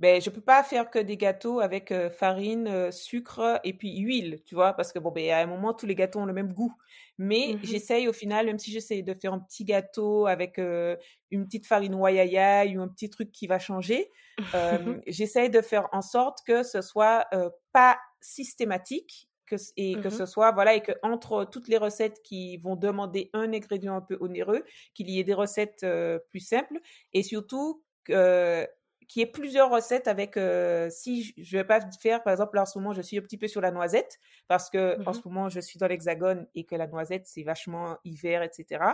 [0.00, 3.96] ben je peux pas faire que des gâteaux avec euh, farine, euh, sucre et puis
[3.98, 6.32] huile, tu vois, parce que bon ben à un moment tous les gâteaux ont le
[6.32, 6.74] même goût.
[7.16, 10.96] Mais mmh j'essaye au final, même si j'essaye de faire un petit gâteau avec euh,
[11.30, 14.10] une petite farine wayaya ou un petit truc qui va changer,
[15.06, 17.28] j'essaye de faire en sorte que ce soit
[17.72, 22.20] pas systématique que, et que mmh ce soit voilà et que entre toutes les recettes
[22.22, 25.86] qui vont demander un ingrédient un peu onéreux, qu'il y ait des recettes
[26.30, 26.80] plus simples
[27.12, 28.66] et surtout que
[29.08, 32.66] qui ait plusieurs recettes avec euh, si je vais pas faire par exemple là en
[32.66, 35.20] ce moment je suis un petit peu sur la noisette parce que en mmh ce
[35.28, 38.84] moment je suis dans l'hexagone et que la noisette c'est vachement hiver etc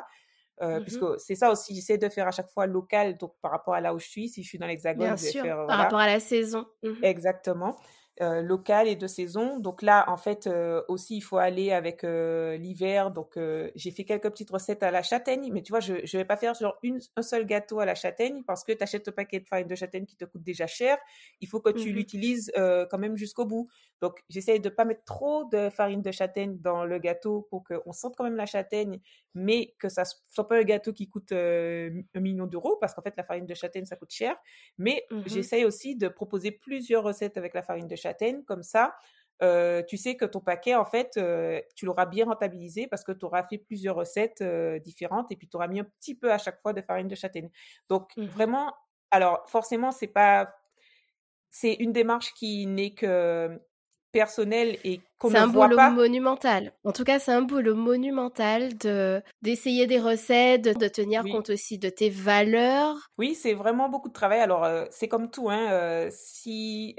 [0.63, 3.51] euh, mmh puisque c'est ça aussi j'essaie de faire à chaque fois local donc par
[3.51, 5.79] rapport à là où je suis si je suis dans l'hexagone je vais faire par
[5.79, 6.67] rapport à la saison.
[6.83, 7.77] Mmh exactement
[8.21, 9.59] euh, local et de saison.
[9.61, 13.13] Donc là, en fait, euh, aussi, il faut aller avec euh, l'hiver.
[13.13, 13.39] Donc,
[13.75, 16.37] j'ai fait quelques petites recettes à la châtaigne, mais tu vois, je ne vais pas
[16.37, 19.41] faire genre une, un seul gâteau à la châtaigne parce que tu achètes un paquet
[19.41, 20.99] de farine de châtaigne qui te coûte déjà cher.
[21.41, 22.53] Il faut que tu mmh l'utilises
[22.91, 23.69] quand même jusqu'au bout.
[24.03, 27.93] Donc, j'essaye de pas mettre trop de farine de châtaigne dans le gâteau pour qu'on
[27.93, 29.01] sente quand même la châtaigne,
[29.35, 33.15] mais que ça soit pas un gâteau qui coûte un million d'euros parce qu'en fait,
[33.17, 34.37] la farine de châtaigne, ça coûte cher.
[34.79, 38.97] Mais mmh j'essaye aussi de proposer plusieurs recettes avec la farine de châtaigne comme ça,
[39.43, 43.13] euh, tu sais que ton paquet, en fait, euh, tu l'auras bien rentabilisé parce que
[43.13, 46.31] tu auras fait plusieurs recettes euh, différentes et puis tu auras mis un petit peu
[46.31, 47.51] à chaque fois de farine de châtaigne.
[47.89, 48.75] Donc, mmh vraiment,
[49.11, 50.55] alors forcément, c'est pas.
[51.49, 53.61] C'est une démarche qui n'est que
[54.13, 55.75] personnelle et qu'on ne voit pas.
[55.75, 56.73] C'est un boulot monumental.
[56.85, 61.79] En tout cas, c'est un boulot monumental de d'essayer des recettes, de, tenir compte aussi
[61.79, 62.97] de tes valeurs.
[63.19, 64.41] Oui, c'est vraiment beaucoup de travail.
[64.41, 66.09] Alors, c'est comme tout, hein.
[66.11, 66.97] si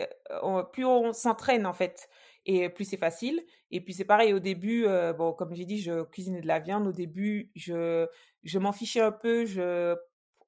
[0.72, 2.10] plus on s'entraîne en fait,
[2.46, 3.44] et plus c'est facile.
[3.72, 4.86] Et puis c'est pareil au début,
[5.18, 6.88] bon, comme j'ai dit, je cuisinais de la viande.
[6.88, 8.08] Au début, je
[8.44, 9.46] je m'en fichais un peu.
[9.46, 9.96] Je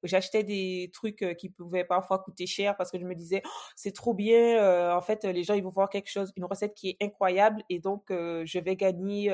[0.04, 3.92] j'achetais des trucs qui pouvaient parfois coûter cher parce que je me disais oh, c'est
[3.92, 6.98] trop bien en fait les gens ils vont voir quelque chose une recette qui est
[7.02, 9.32] incroyable et donc je vais gagner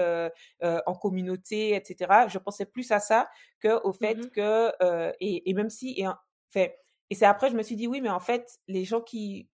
[0.61, 3.29] en communauté etc je pensais plus à ça
[3.59, 6.05] que au fait mmh que et, et, même si et
[7.09, 9.49] et c'est après je me suis dit oui mais en fait les gens qui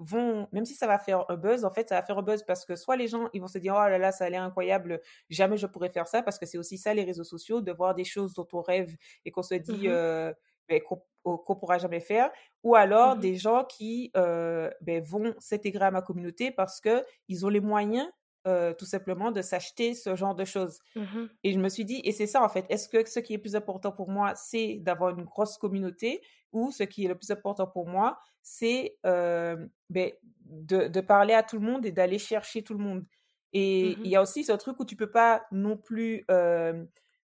[0.00, 2.42] vont, même si ça va faire un buzz, en fait, ça va faire un buzz
[2.42, 4.42] parce que soit les gens, ils vont se dire, oh là là, ça a l'air
[4.42, 7.70] incroyable, jamais je pourrais faire ça, parce que c'est aussi ça, les réseaux sociaux, de
[7.70, 10.34] voir des choses dont on rêve et qu'on se dit, mmh
[10.70, 12.30] ben, qu'on ne pourra jamais faire,
[12.62, 17.44] ou alors mmh des gens qui euh, ben, vont s'intégrer à ma communauté parce qu'ils
[17.44, 18.08] ont les moyens
[18.46, 20.78] euh, tout simplement de s'acheter ce genre de choses.
[20.94, 23.34] Mmh et je me suis dit, et c'est ça en fait, est-ce que ce qui
[23.34, 27.16] est plus important pour moi, c'est d'avoir une grosse communauté ou ce qui est le
[27.16, 29.56] plus important pour moi, c'est euh,
[29.90, 30.12] ben,
[30.44, 33.04] de, de, parler à tout le monde et d'aller chercher tout le monde.
[33.52, 36.24] Et mmh il y a aussi ce truc où tu peux pas non plus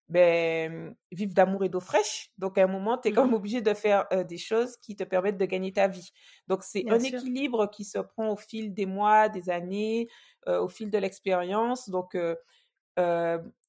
[0.09, 2.31] ben, vivre d'amour et d'eau fraîche.
[2.39, 4.97] Donc, à un moment, tu es quand même mmh obligé de faire des choses qui
[4.97, 6.11] te permettent de gagner ta vie.
[6.49, 10.09] Donc, c'est un équilibre qui se prend au fil des mois, des années,
[10.47, 11.91] au fil de l'expérience.
[11.91, 12.17] Donc,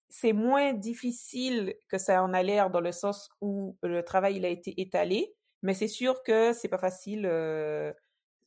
[0.10, 4.45] c'est moins difficile que ça en a l'air dans le sens où le travail il
[4.45, 7.26] a été étalé, mais c'est sûr que c'est pas facile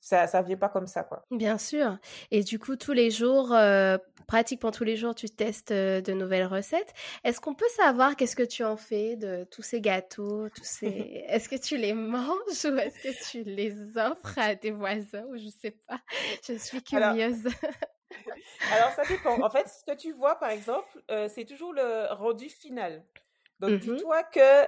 [0.00, 1.26] ça ça vient pas comme ça quoi.
[1.30, 1.98] Bien sûr.
[2.30, 6.12] Et du coup tous les jours euh, pratiquement tous les jours tu testes euh, de
[6.12, 6.92] nouvelles recettes.
[7.24, 10.86] Est-ce qu'on peut savoir qu'est-ce que tu en fais de tous ces gâteaux, tous ces
[11.28, 15.36] Est-ce que tu les manges ou est-ce que tu les offres à tes voisins ou
[15.36, 16.00] je sais pas?
[16.46, 17.44] Je suis curieuse.
[18.72, 19.40] Alors, ça dépend.
[19.40, 23.04] En fait, ce que tu vois, par exemple, euh, c'est toujours le rendu final.
[23.60, 24.66] Donc, Mmh dis-toi que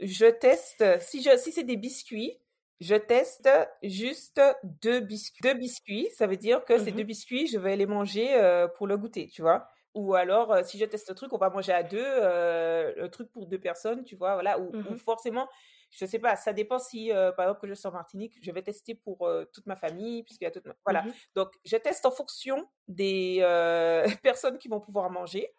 [0.00, 2.38] je teste, si, je, si c'est des biscuits,
[2.80, 3.48] je teste
[3.82, 5.42] juste deux biscuits.
[5.42, 8.68] Deux biscuits, ça veut dire que ces Mmh deux biscuits, je vais les manger euh,
[8.68, 9.68] pour le goûter, tu vois.
[9.94, 13.10] Ou alors, euh, si je teste le truc, on va manger à deux, euh, le
[13.10, 14.60] truc pour deux personnes, tu vois, voilà.
[14.60, 15.48] Ou, ou Mmh forcément,
[15.90, 18.62] je sais pas, ça dépend si, par exemple, que je suis en Martinique, je vais
[18.62, 20.74] tester pour toute ma famille, puisqu'il y a toute ma...
[20.84, 21.02] Voilà.
[21.02, 23.38] Mmh Donc, je teste en fonction des
[24.22, 25.52] personnes qui vont pouvoir manger.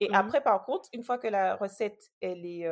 [0.00, 2.66] Et après, par contre, une fois que la recette, elle est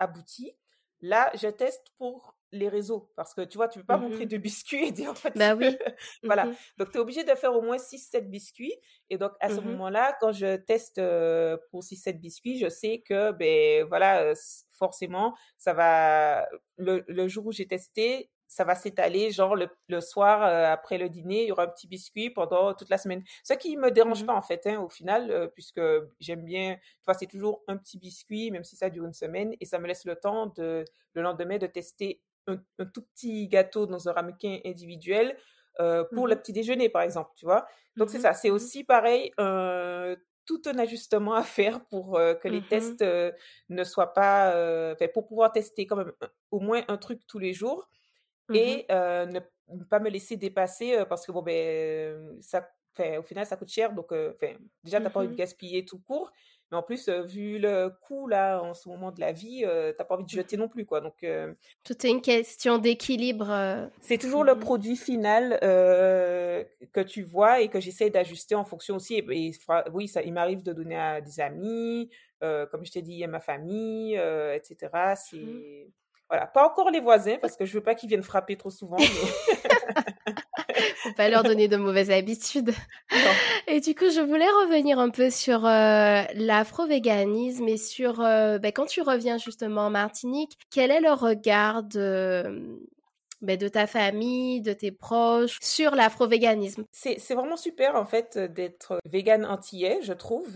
[0.00, 0.54] aboutie,
[1.00, 3.10] là, je teste pour les réseaux.
[3.16, 5.34] Parce que, tu vois, tu peux pas montrer Mmh deux biscuits et dire, en fait,
[5.34, 5.78] Bah oui.
[6.26, 6.50] voilà.
[6.50, 8.74] Mmh Donc, tu es obligé de faire au moins 6-7 biscuits.
[9.10, 13.02] Et donc, à ce Mmh moment-là, quand je teste euh, pour 6-7 biscuits, je sais
[13.06, 14.34] que, ben, voilà, euh,
[14.72, 20.00] forcément, ça va, le, le jour où j'ai testé, ça va s'étaler, genre le, le
[20.02, 23.22] soir, euh, après le dîner, il y aura un petit biscuit pendant toute la semaine.
[23.44, 25.80] Ce qui me dérange Mmh pas, en fait, hein, au final, euh, puisque
[26.20, 29.54] j'aime bien, tu vois, c'est toujours un petit biscuit, même si ça dure une semaine,
[29.60, 30.84] et ça me laisse le temps de,
[31.14, 35.36] le lendemain de tester un, un tout petit gâteau dans un ramequin individuel
[35.80, 37.66] euh, pour le Mmh petit déjeuner, par exemple, tu vois?
[37.96, 38.34] Donc, c'est Mmh ça.
[38.34, 43.04] C'est Mmh aussi pareil, euh, tout un ajustement à faire pour euh, que les tests
[43.68, 44.54] ne soient pas...
[45.14, 46.12] pour pouvoir tester quand même
[46.50, 47.88] au moins un truc tous les jours
[48.52, 52.68] et ne, ne pas me laisser dépasser parce que, bon, ben, ça,
[53.18, 53.92] au final, ça coûte cher.
[53.92, 54.12] Donc,
[54.84, 56.32] déjà, tu n'as pas envie de gaspiller tout court.
[56.72, 60.04] Mais en plus, vu le coût, là, en ce moment de la vie, tu n'as
[60.04, 61.00] pas envie de jeter non plus, quoi.
[61.00, 61.24] Donc,
[61.84, 67.78] Tout est une question d'équilibre, c'est toujours le produit final que tu vois et que
[67.78, 69.16] j'essaie d'ajuster en fonction aussi.
[69.16, 69.52] Et,
[69.92, 73.40] oui, ça, il m'arrive de donner à des amis, comme je t'ai dit, à ma
[73.40, 74.14] famille,
[74.54, 74.90] etc.
[74.92, 75.14] Mmh.
[75.16, 75.92] C'est
[76.32, 78.96] voilà, pas encore les voisins parce que je veux pas qu'ils viennent frapper trop souvent.
[78.96, 80.32] Mais...
[81.02, 82.72] Faut pas leur donner de mauvaises habitudes.
[83.12, 83.30] non.
[83.66, 88.72] Et du coup, je voulais revenir un peu sur euh, l'afro-véganisme et sur euh, ben,
[88.72, 92.78] quand tu reviens justement en Martinique, quel est le regard de,
[93.40, 96.84] ben, de ta famille, de tes proches sur l'afro-véganisme?
[96.92, 100.48] C'est c'est vraiment super en fait d'être vegan antillais, je trouve.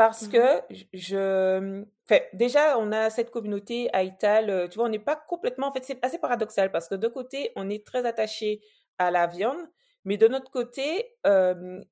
[0.00, 0.62] Parce que
[0.94, 5.66] je, fait, déjà, on a cette communauté haïtale, euh, tu vois, on n'est pas complètement,
[5.66, 8.62] en fait, c'est assez paradoxal parce que de côté, on est très attaché
[9.00, 9.68] à la viande,
[10.06, 11.82] mais de notre côté, euh,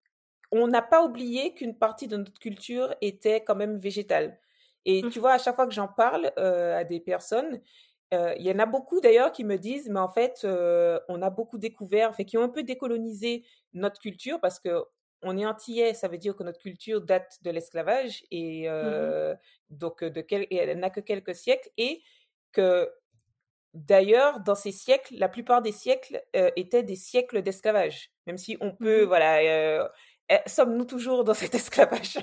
[0.52, 4.40] on n'a pas oublié qu'une partie de notre culture était quand même végétale.
[4.86, 5.20] Et tu Mhm.
[5.20, 7.60] vois, à chaque fois que j'en parle euh, à des personnes,
[8.14, 10.46] euh, il y en a beaucoup d'ailleurs qui me disent, mais en fait,
[11.08, 13.44] on a beaucoup découvert, fait, qui ont un peu décolonisé
[13.74, 14.84] notre culture parce que
[15.22, 19.34] on est antillais, ça veut dire que notre culture date de l'esclavage et euh,
[19.68, 22.02] donc de quel, et elle n'a que quelques siècles et
[22.52, 22.88] que
[23.74, 28.10] D'ailleurs, dans ces siècles, la plupart des siècles euh, étaient des siècles d'esclavage.
[28.26, 29.04] Même si on peut, Mhm.
[29.04, 29.88] voilà, euh,
[30.30, 32.18] eh, sommes-nous toujours dans cet esclavage?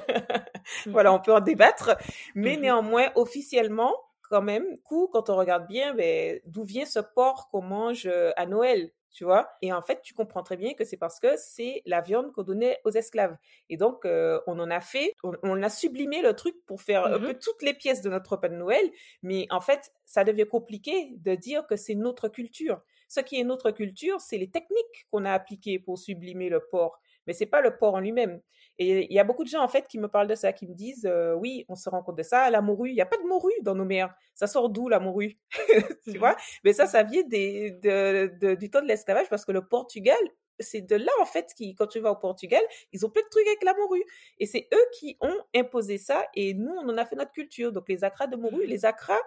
[0.92, 1.14] Voilà, Mhm.
[1.14, 1.98] on peut en débattre.
[2.36, 2.58] Mais Mhm.
[2.58, 3.94] néanmoins, officiellement,
[4.30, 8.32] quand même, coup, quand on regarde bien, ben, d'où vient ce porc qu'on mange euh,
[8.38, 8.92] à Noël?
[9.16, 9.50] Tu vois?
[9.62, 12.44] Et en fait, tu comprends très bien que c'est parce que c'est la viande qu'on
[12.44, 13.38] donnait aux esclaves.
[13.70, 17.06] Et donc, euh, on en a fait, on, on a sublimé le truc pour faire
[17.06, 18.84] un peu toutes les pièces de notre repas de Noël.
[19.24, 22.82] Mais en fait, ça devient compliqué de dire que c'est notre culture.
[23.08, 27.00] Ce qui est notre culture, c'est les techniques qu'on a appliquées pour sublimer le porc.
[27.28, 28.42] Mais c'est pas le porc en lui-même.
[28.78, 30.68] Et il y a beaucoup de gens, en fait, qui me parlent de ça, qui
[30.68, 33.06] me disent, euh, oui, on se rend compte de ça, la morue, il n'y a
[33.06, 34.14] pas de morue dans nos mers.
[34.34, 35.38] Ça sort d'où, la morue?
[36.04, 36.36] tu vois?
[36.64, 40.18] Mais ça, ça vient des, de, de- du temps de l'esclavage parce que le Portugal,
[40.60, 42.62] c'est de là, en fait, qui, quand tu vas au Portugal,
[42.94, 44.04] ils ont plein de trucs avec la morue.
[44.40, 47.72] Et c'est eux qui ont imposé ça et nous, on en a fait notre culture.
[47.74, 48.70] Donc, les acras de morue, Mhm.
[48.70, 49.20] les acras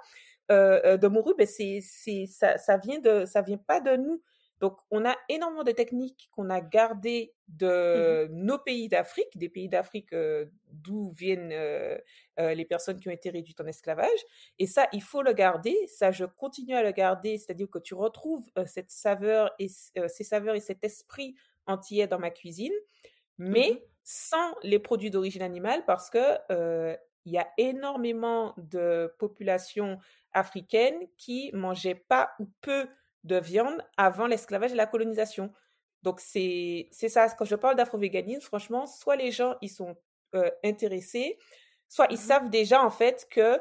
[0.51, 1.81] euh, euh, de morue, ben, c'est,
[2.27, 4.23] ça, ça vient de, ça vient pas de nous.
[4.61, 9.69] Donc, on a énormément de techniques qu'on a gardées de nos pays d'Afrique, des pays
[9.69, 11.97] d'Afrique euh, d'où viennent euh,
[12.41, 14.21] euh, les personnes qui ont été réduites en esclavage.
[14.59, 15.77] Et ça, il faut le garder.
[15.87, 17.39] Ça, je continue à le garder.
[17.39, 21.35] C'est-à-dire que tu retrouves cette saveur et ces saveurs et cet esprit
[21.67, 22.73] antillais dans ma cuisine,
[23.39, 23.79] mais Mhm.
[24.03, 26.19] sans les produits d'origine animale parce que
[27.25, 29.99] il y a énormément de populations
[30.33, 32.89] africaines qui mangeaient pas ou peu
[33.25, 35.53] de viande avant l'esclavage et la colonisation.
[36.03, 37.29] Donc c'est ça.
[37.31, 39.97] Quand je parle d'afro-véganisme, franchement, soit les gens ils sont
[40.35, 41.39] euh, intéressés,
[41.89, 42.19] soit ils Mhm.
[42.19, 43.61] savent déjà en fait que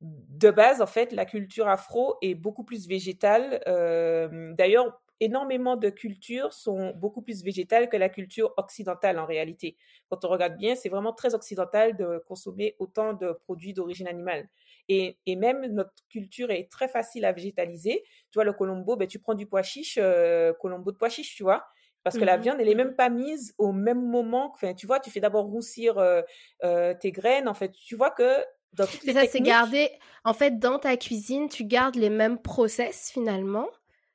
[0.00, 3.62] de base, en fait, la culture afro est beaucoup plus végétale.
[3.68, 9.76] Euh, D'ailleurs, énormément de cultures sont beaucoup plus végétales que la culture occidentale en réalité.
[10.10, 14.48] Quand on regarde bien, c'est vraiment très occidental de consommer autant de produits d'origine animale.
[14.88, 18.02] Et, et même notre culture est très facile à végétaliser.
[18.30, 21.36] Tu vois, le colombo, ben, tu prends du pois chiche, euh, colombo de pois chiche,
[21.36, 21.64] tu vois.
[22.02, 24.50] Parce que la Mmh viande, elle est même pas mise au même moment.
[24.54, 26.22] Enfin, tu vois, tu fais d'abord roussir euh,
[26.64, 27.46] euh, tes graines.
[27.46, 29.90] En fait, tu vois que dans toutes les ça, c'est garder
[30.24, 33.68] en fait, dans ta cuisine, tu gardes les mêmes process finalement,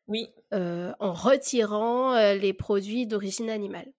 [0.08, 3.92] oui, heu, en retirant, heu, les produits d'origine animale.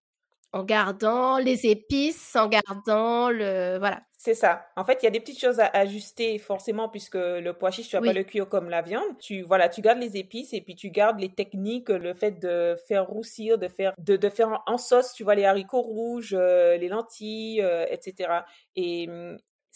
[0.51, 4.01] En gardant les épices, en gardant le voilà.
[4.17, 4.65] c'est ça.
[4.75, 7.89] En fait, il y a des petites choses à ajuster forcément puisque le pois chiche,
[7.89, 9.17] tu vas pas le cuire comme la viande.
[9.19, 12.75] Tu voilà, tu gardes les épices et puis tu gardes les techniques, le fait de
[12.87, 16.33] faire roussir, de faire de, de faire en, en sauce, tu vois les haricots rouges,
[16.37, 18.43] euh, les lentilles, euh, etc.
[18.75, 19.07] Et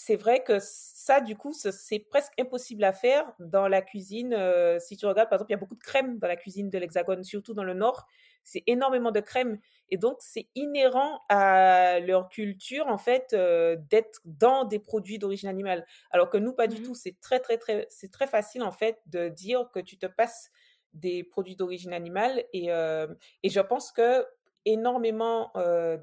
[0.05, 4.33] c'est vrai que ça, du coup, ce- c'est presque impossible à faire dans la cuisine.
[4.33, 6.69] euh, si tu regardes, par exemple, il y a beaucoup de crème dans la cuisine
[6.69, 8.05] de l'Hexagone, surtout dans le Nord.
[8.43, 9.59] C'est énormément de crème.
[9.89, 15.49] Et donc, c'est inhérent à leur culture, en fait, euh, d'être dans des produits d'origine
[15.49, 15.85] animale.
[16.11, 16.95] Alors que nous, pas du Mmh tout.
[16.95, 20.51] C'est très, très, très, c'est très facile, en fait, de dire que tu te passes
[20.93, 22.43] des produits d'origine animale.
[22.53, 23.07] Et, euh,
[23.43, 24.25] et je pense que
[24.65, 25.51] énormément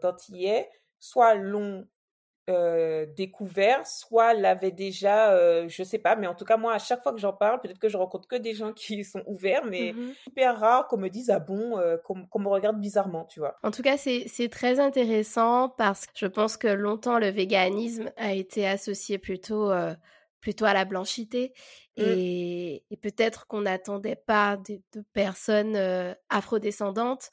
[0.01, 1.87] d'Antillais, soit l'ont
[2.51, 6.79] euh, découvert, soit l'avaient déjà, euh, je sais pas, mais en tout cas, moi, à
[6.79, 9.65] chaque fois que j'en parle, peut-être que je rencontre que des gens qui sont ouverts,
[9.65, 13.41] mais Mmh hyper rare qu'on me dise, ah bon, euh, qu'on me regarde bizarrement, tu
[13.41, 13.57] vois.
[13.63, 18.33] En tout cas, c'est très intéressant parce que je pense que longtemps le véganisme a
[18.33, 19.95] été associé plutôt, heu,
[20.41, 21.53] plutôt à la blanchité
[21.97, 22.03] Mm.
[22.03, 25.77] et peut-être qu'on n'attendait pas de de personnes,
[26.31, 27.31] afrodescendantes,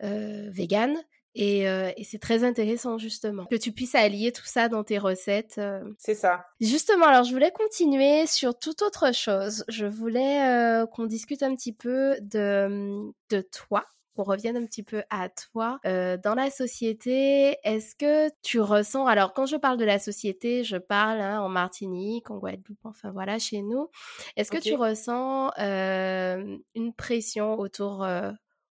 [0.00, 0.96] véganes
[1.38, 4.98] et heu et c'est très intéressant justement que tu puisses allier tout ça dans tes
[4.98, 5.96] recettes, heu.
[5.96, 6.44] C'est ça.
[6.60, 9.64] Justement, alors je voulais continuer sur toute autre chose.
[9.68, 13.86] Je voulais, heu, qu'on discute un petit peu de, de toi,
[14.16, 15.78] qu'on revienne un petit peu à toi.
[15.86, 20.64] Heu, dans la société, est-ce que tu ressens alors quand je parle de la société,
[20.64, 23.88] je parle, hein, en Martinique, en Guadeloupe, enfin voilà, chez nous.
[24.36, 28.04] Est-ce que tu ressens, hem, une pression autour,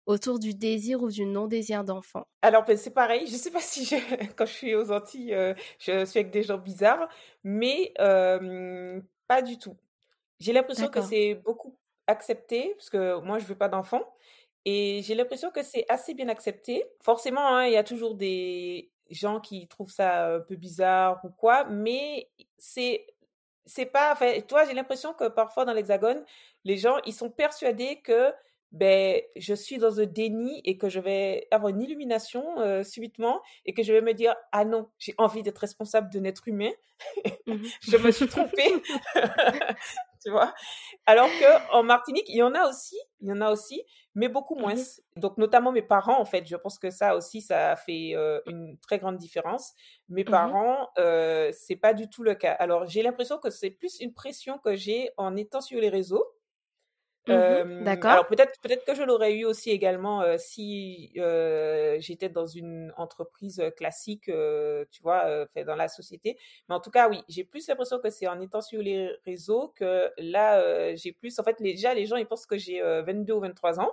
[0.08, 2.26] autour du désir ou du non-désir d'enfant?
[2.42, 3.28] Alors, ben, c'est pareil.
[3.28, 3.96] Je sais pas si je,
[4.36, 7.10] quand je suis aux Antilles, euh, je suis avec des gens bizarres,
[7.44, 9.78] mais euh, pas du tout.
[10.40, 11.78] J'ai l'impression que c'est beaucoup
[12.08, 14.04] accepté, parce que moi, je veux pas d'enfant.
[14.66, 16.86] Et j'ai l'impression que c'est assez bien accepté.
[17.02, 21.30] Forcément, hein, il y a toujours des gens qui trouvent ça un peu bizarre ou
[21.30, 23.08] quoi, mais c'est
[23.66, 24.12] c'est pas.
[24.14, 26.24] Enfin, toi, j'ai l'impression que parfois dans l'Hexagone,
[26.66, 28.34] les gens ils sont persuadés que
[28.72, 33.42] ben je suis dans un déni et que je vais avoir une illumination euh, subitement
[33.66, 36.72] et que je vais me dire ah non, j'ai envie d'être responsable d'un être humain,
[37.48, 38.74] Mmh je me suis trompée,
[40.24, 40.54] tu vois.
[41.06, 43.84] Alors que en Martinique, il y en a aussi, il y en a aussi,
[44.16, 44.76] mais beaucoup moins.
[44.76, 44.84] Mmh
[45.16, 48.40] Donc notamment mes parents, en fait, je pense que ça aussi, ça a fait euh,
[48.48, 49.74] une très grande différence.
[50.10, 52.54] Mes Mmh parents, euh, c'est pas du tout le cas.
[52.54, 56.26] Alors j'ai l'impression que c'est plus une pression que j'ai en étant sur les réseaux.
[57.28, 58.12] Mmh D'accord.
[58.12, 62.94] alors peut-être peut-être que je l'aurais eu aussi également euh, si euh, j'étais dans une
[62.98, 66.38] entreprise classique, euh, tu vois, euh, fait dans la société.
[66.70, 69.74] Mais en tout cas, oui, j'ai plus l'impression que c'est en étant sur les réseaux
[69.76, 71.38] que là, euh, j'ai plus.
[71.40, 73.92] En fait, les, déjà, les gens, ils pensent que j'ai euh, 22 ou 23 ans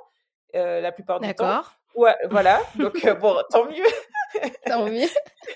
[0.54, 1.46] euh, la plupart du temps.
[1.46, 1.72] D'accord.
[1.94, 2.60] Ouais, voilà.
[2.76, 3.84] Donc bon, tant mieux.
[4.66, 5.06] Tant mieux.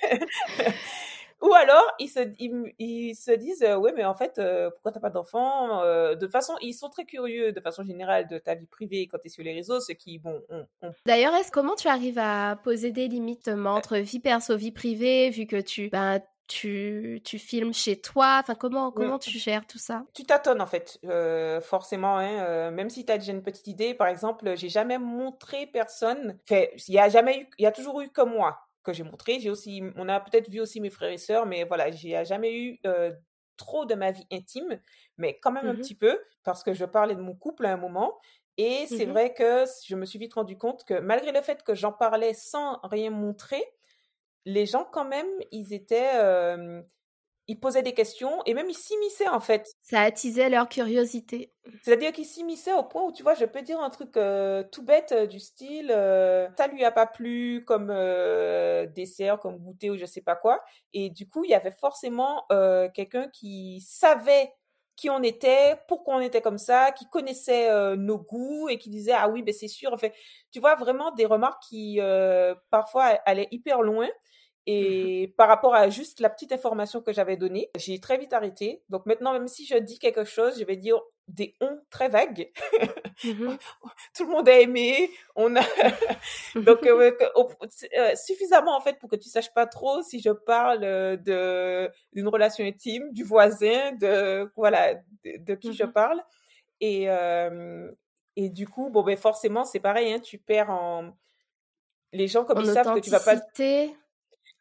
[1.41, 5.01] Ou alors, ils se, ils, se disent, euh, ouais, mais en fait, euh, pourquoi t'as
[5.01, 5.83] pas d'enfant?
[5.83, 9.19] Euh, de façon, ils sont très curieux, de façon générale, de ta vie privée quand
[9.19, 12.19] tu es sur les réseaux, ce qui, bon, on, on- D'ailleurs, est-ce comment tu arrives
[12.19, 17.21] à poser des limites justement, entre vie perso, vie privée, vu que tu ben, tu,
[17.25, 20.03] tu filmes chez toi, enfin comment on- comment tu gères tout ça?
[20.15, 23.67] tu tâtonnes, en fait, euh, forcément, hein, euh, même si tu as déjà une petite
[23.69, 23.95] idée.
[23.95, 28.01] Par exemple, j'ai jamais montré personne, il y a jamais eu, il y a toujours
[28.01, 29.41] eu que moi que j'ai montré.
[29.41, 32.55] J'ai aussi, on a peut-être vu aussi mes frères et sœurs, mais voilà, j'ai jamais
[32.59, 33.13] eu euh,
[33.57, 34.81] trop de ma vie intime,
[35.17, 37.73] mais quand même un Mhm, petit peu, parce que je parlais de mon couple à
[37.73, 38.19] un moment.
[38.57, 39.07] Et c'est mhm.
[39.07, 42.35] vrai que je me suis vite rendu compte que malgré le fait que j'en parlais
[42.35, 43.65] sans rien montrer,
[44.45, 46.83] les gens quand même, ils étaient, euh,
[47.49, 49.69] ils posaient des questions et même ils s'immisçaient en fait.
[49.83, 51.53] Ça attisait leur curiosité.
[51.83, 54.85] C'est-à-dire qu'ils s'immisçaient au point où, tu vois, je peux dire un truc euh, tout
[54.85, 57.89] bête euh, du style, euh, ça lui a pas plu comme
[58.95, 60.63] dessert, comme goûter ou je sais pas quoi.
[60.93, 62.47] Et du coup, il y avait forcément
[62.95, 64.53] quelqu'un qui savait
[64.99, 68.91] qui on était, pourquoi on était comme ça, qui connaissait euh, nos goûts et qui
[68.91, 69.93] disait ah oui, ben c'est sûr.
[69.93, 70.09] Enfin,
[70.51, 74.09] tu vois vraiment des remarques qui euh, parfois allaient hyper loin.
[74.71, 78.83] Et par rapport à juste la petite information que j'avais donnée, j'ai très vite arrêté.
[78.91, 82.51] Donc maintenant, même si je dis quelque chose, je vais dire des on très vagues.
[83.25, 83.57] mhm.
[84.15, 85.09] Tout le monde a aimé.
[85.37, 85.63] On a
[86.55, 87.13] donc euh,
[87.97, 91.91] euh, suffisamment en fait pour que tu saches pas trop si je parle euh, de
[92.13, 95.93] d'une relation intime, du voisin, de voilà de, de qui je Mhm.
[95.93, 96.23] parle.
[96.83, 97.91] Et euh,
[98.37, 101.17] et du coup, bon ben forcément c'est pareil, hein, tu perds en
[102.13, 103.37] les gens comme En ils savent que tu vas pas.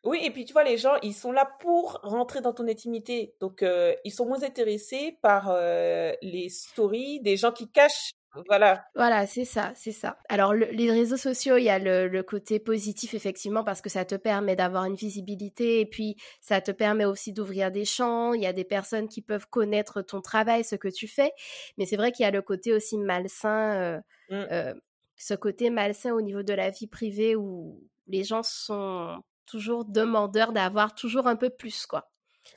[0.04, 3.36] Oui, et puis tu vois, les gens, ils sont là pour rentrer dans ton intimité.
[3.42, 8.12] Donc, euh, ils sont moins intéressés par euh, les stories des gens qui cachent.
[8.48, 8.86] Voilà.
[8.96, 10.18] Voilà, c'est ça, c'est ça.
[10.30, 13.90] Alors, le- les réseaux sociaux, il y a le, le côté positif, effectivement, parce que
[13.90, 18.34] ça te permet d'avoir une visibilité et puis ça te permet aussi d'ouvrir des champs.
[18.34, 21.32] Il y a des personnes qui peuvent connaître ton travail, ce que tu fais.
[21.78, 24.46] Mais c'est vrai qu'il y a le côté aussi malsain, euh, Mm.
[24.52, 24.74] euh,
[25.16, 29.18] ce côté malsain au niveau de la vie privée où les gens sont
[29.48, 32.12] toujours demandeurs d'avoir toujours un peu plus, quoi.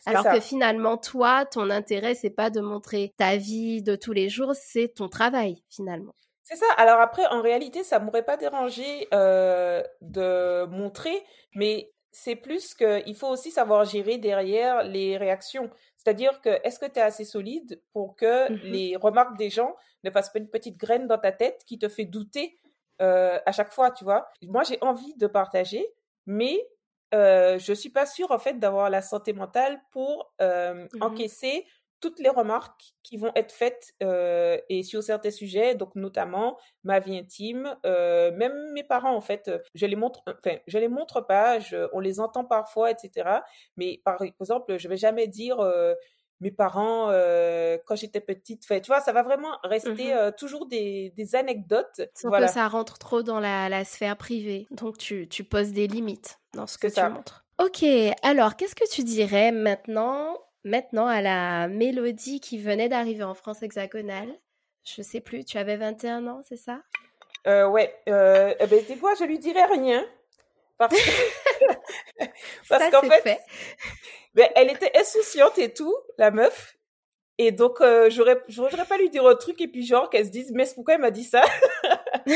[0.06, 0.30] Alors ça.
[0.30, 4.54] que finalement, toi, ton intérêt, c'est pas de montrer ta vie de tous les jours,
[4.54, 6.14] c'est ton travail, finalement.
[6.42, 6.66] C'est ça.
[6.76, 11.22] Alors après, en réalité, ça m'aurait pas dérangé euh, de montrer,
[11.54, 15.70] mais c'est plus qu'il faut aussi savoir gérer derrière les réactions.
[15.96, 18.60] C'est-à-dire que est-ce que tu es assez solide pour que Mhm.
[18.62, 21.88] les remarques des gens ne fassent pas une petite graine dans ta tête qui te
[21.88, 22.58] fait douter
[23.00, 24.28] euh, à chaque fois, tu vois?
[24.42, 25.86] Moi, j'ai envie de partager,
[26.26, 26.58] mais
[27.14, 31.00] euh, je suis pas sûre en fait d'avoir la santé mentale pour euh, Mhm.
[31.00, 31.66] encaisser
[32.00, 36.98] toutes les remarques qui vont être faites euh, et sur certains sujets, donc notamment ma
[36.98, 41.20] vie intime, euh, même mes parents en fait, je les montre, enfin je les montre
[41.20, 43.44] pas, je- on les entend parfois, etc.
[43.76, 45.94] Mais par exemple, je vais jamais dire euh,
[46.40, 50.18] mes parents euh, quand j'étais petite, enfin tu vois, ça va vraiment rester Mhm.
[50.18, 52.46] euh, toujours des, des anecdotes, Sans voilà.
[52.46, 54.66] que ça rentre trop dans la, la sphère privée.
[54.70, 57.08] Donc, tu, tu poses des limites dans ce que tu ça.
[57.10, 57.44] montres.
[57.58, 57.84] Ok,
[58.22, 63.62] alors, qu'est-ce que tu dirais maintenant, maintenant à la mélodie qui venait d'arriver en France
[63.62, 64.32] hexagonale?
[64.82, 66.80] Je sais plus, tu avais 21 ans, c'est ça?
[67.46, 70.06] Euh, ouais, euh, eh ben, des fois, je lui dirais rien.
[70.78, 70.94] Parce
[72.68, 73.38] parce qu'en fait.
[74.34, 76.76] Ben, elle était insouciante et tout, la meuf.
[77.38, 80.30] Et donc, euh, j'aurais, j'aurais pas lui dire un truc et puis genre qu'elle se
[80.30, 81.42] dise, mais pourquoi elle m'a dit ça?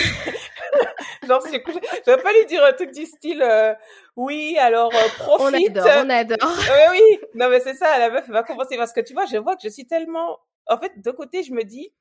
[1.27, 1.63] genre, c'est-
[2.07, 3.75] j'aurais pas lui dire un truc du style, euh,
[4.17, 5.77] oui, alors, euh, On profite.
[5.77, 6.39] adore, on adore.
[6.71, 9.27] Ouais, oui, non, mais c'est ça, la meuf, elle va commencer parce que tu vois,
[9.27, 11.93] je vois que je suis tellement, en fait, d'un côté, je me dis,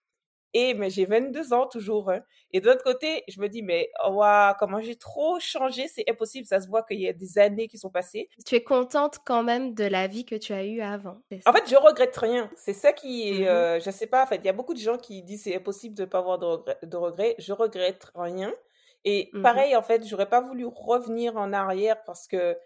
[0.54, 2.22] eh, mais j'ai 22 ans toujours, hein.
[2.52, 6.10] Et de l'autre côté, je me dis, mais, oh, waouh, comment j'ai trop changé, c'est
[6.10, 8.30] impossible, ça se voit qu'il y a des années qui sont passées.
[8.46, 11.22] Tu es contente quand même de la vie que tu as eue avant.
[11.46, 12.50] En fait, je regrette rien.
[12.56, 13.48] C'est ça qui est, Mhm.
[13.48, 15.56] euh, je sais pas, en fait, il y a beaucoup de gens qui disent c'est
[15.56, 16.78] impossible de pas avoir de regrets.
[16.84, 17.36] De regrets.
[17.40, 18.54] Je regrette rien.
[19.06, 19.42] Et Mhm.
[19.42, 22.58] pareil, en fait, j'aurais pas voulu revenir en arrière parce que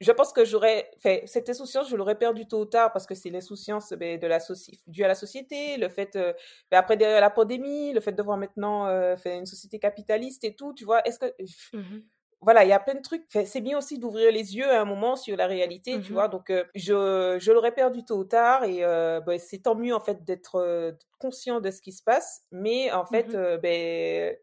[0.00, 3.14] je pense que j'aurais, fait cette insouciance, je l'aurais perdu tôt ou tard parce que
[3.14, 4.80] c'est l'insouciance ben, de la soci...
[4.86, 6.32] due à la société, le fait, euh,
[6.70, 10.44] ben, après derrière la pandémie, le fait de voir maintenant euh, fait une société capitaliste
[10.44, 11.26] et tout, tu vois, est-ce que,
[11.72, 12.10] Mhm.
[12.40, 13.24] voilà, il y a plein de trucs.
[13.32, 16.12] Fait, c'est bien aussi d'ouvrir les yeux à un moment sur la réalité, tu Mhm.
[16.12, 16.28] vois.
[16.28, 19.92] Donc, euh, je, je l'aurais perdu tôt ou tard et euh, ben, c'est tant mieux
[19.94, 22.42] en fait d'être conscient de ce qui se passe.
[22.52, 23.34] Mais en fait, Mhm.
[23.34, 24.36] euh, ben,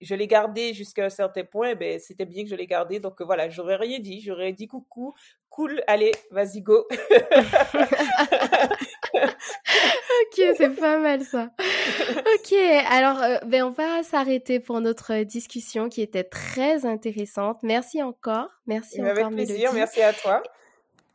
[0.00, 1.74] je l'ai gardé jusqu'à un certain point.
[1.74, 3.00] Ben, c'était bien que je l'ai gardé.
[3.00, 4.20] Donc voilà, j'aurais rien dit.
[4.20, 5.14] J'aurais dit coucou,
[5.50, 6.86] cool, allez, vas-y go.
[10.22, 11.50] Ok, c'est pas mal ça.
[11.58, 12.52] Ok,
[12.90, 17.58] alors euh, ben on va s'arrêter pour notre discussion qui était très intéressante.
[17.62, 19.74] Merci encore, merci Mais encore avec plaisir, Mélodie.
[19.74, 20.42] merci à toi.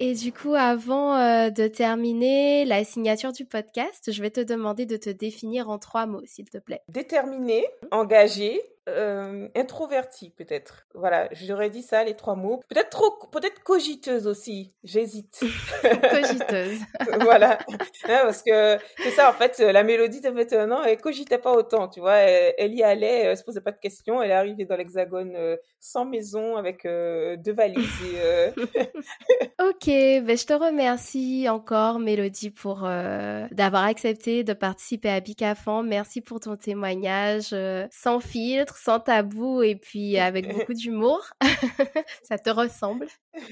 [0.04, 4.88] Et du coup, avant euh, de terminer la signature du podcast, je vais te demander
[4.88, 6.82] de te définir en trois mots, s'il te plaît.
[6.89, 8.60] Déterminée, engagée,
[8.90, 10.88] euh, introvertie peut-être.
[10.94, 12.62] Voilà, j'aurais dit ça les trois mots.
[12.70, 14.74] Peut-être trop, peut-être cogiteuse aussi.
[14.84, 15.40] J'hésite.
[16.12, 16.80] Cogiteuse.
[17.22, 17.60] voilà,
[18.06, 19.60] Hein, parce que c'est ça en fait.
[19.60, 22.16] La mélodie de 21 ans, elle cogitait pas autant, tu vois.
[22.16, 24.22] Elle, elle y allait, elle se posait pas de questions.
[24.22, 28.52] Elle est arrivée dans l'Hexagone euh, sans maison avec euh, deux valises et euh,
[29.60, 35.84] Ok, ben je te remercie encore, Mélodie, pour euh, d'avoir accepté de participer à Bicafan.
[35.84, 41.22] Merci pour ton témoignage euh, sans filtre, sans tabou et puis avec beaucoup d'humour.
[42.24, 43.08] Ça te ressemble.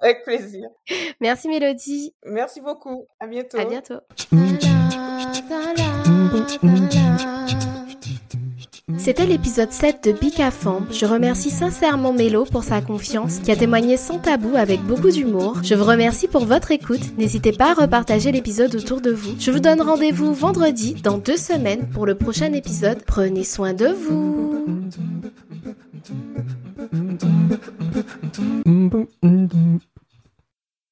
[0.00, 0.68] avec plaisir.
[1.20, 2.14] Merci, Mélodie.
[2.24, 3.06] Merci beaucoup.
[3.20, 3.58] À bientôt.
[3.58, 4.00] À bientôt.
[9.08, 10.86] C'était l'épisode 7 de Bicafam.
[10.92, 15.56] Je remercie sincèrement Mélo pour sa confiance, qui a témoigné sans tabou avec beaucoup d'humour.
[15.62, 17.16] Je vous remercie pour votre écoute.
[17.16, 19.34] N'hésitez pas à repartager l'épisode autour de vous.
[19.40, 23.02] Je vous donne rendez-vous vendredi dans deux semaines pour le prochain épisode.
[23.06, 24.66] Prenez soin de vous.
[28.66, 29.78] Mm-hmm.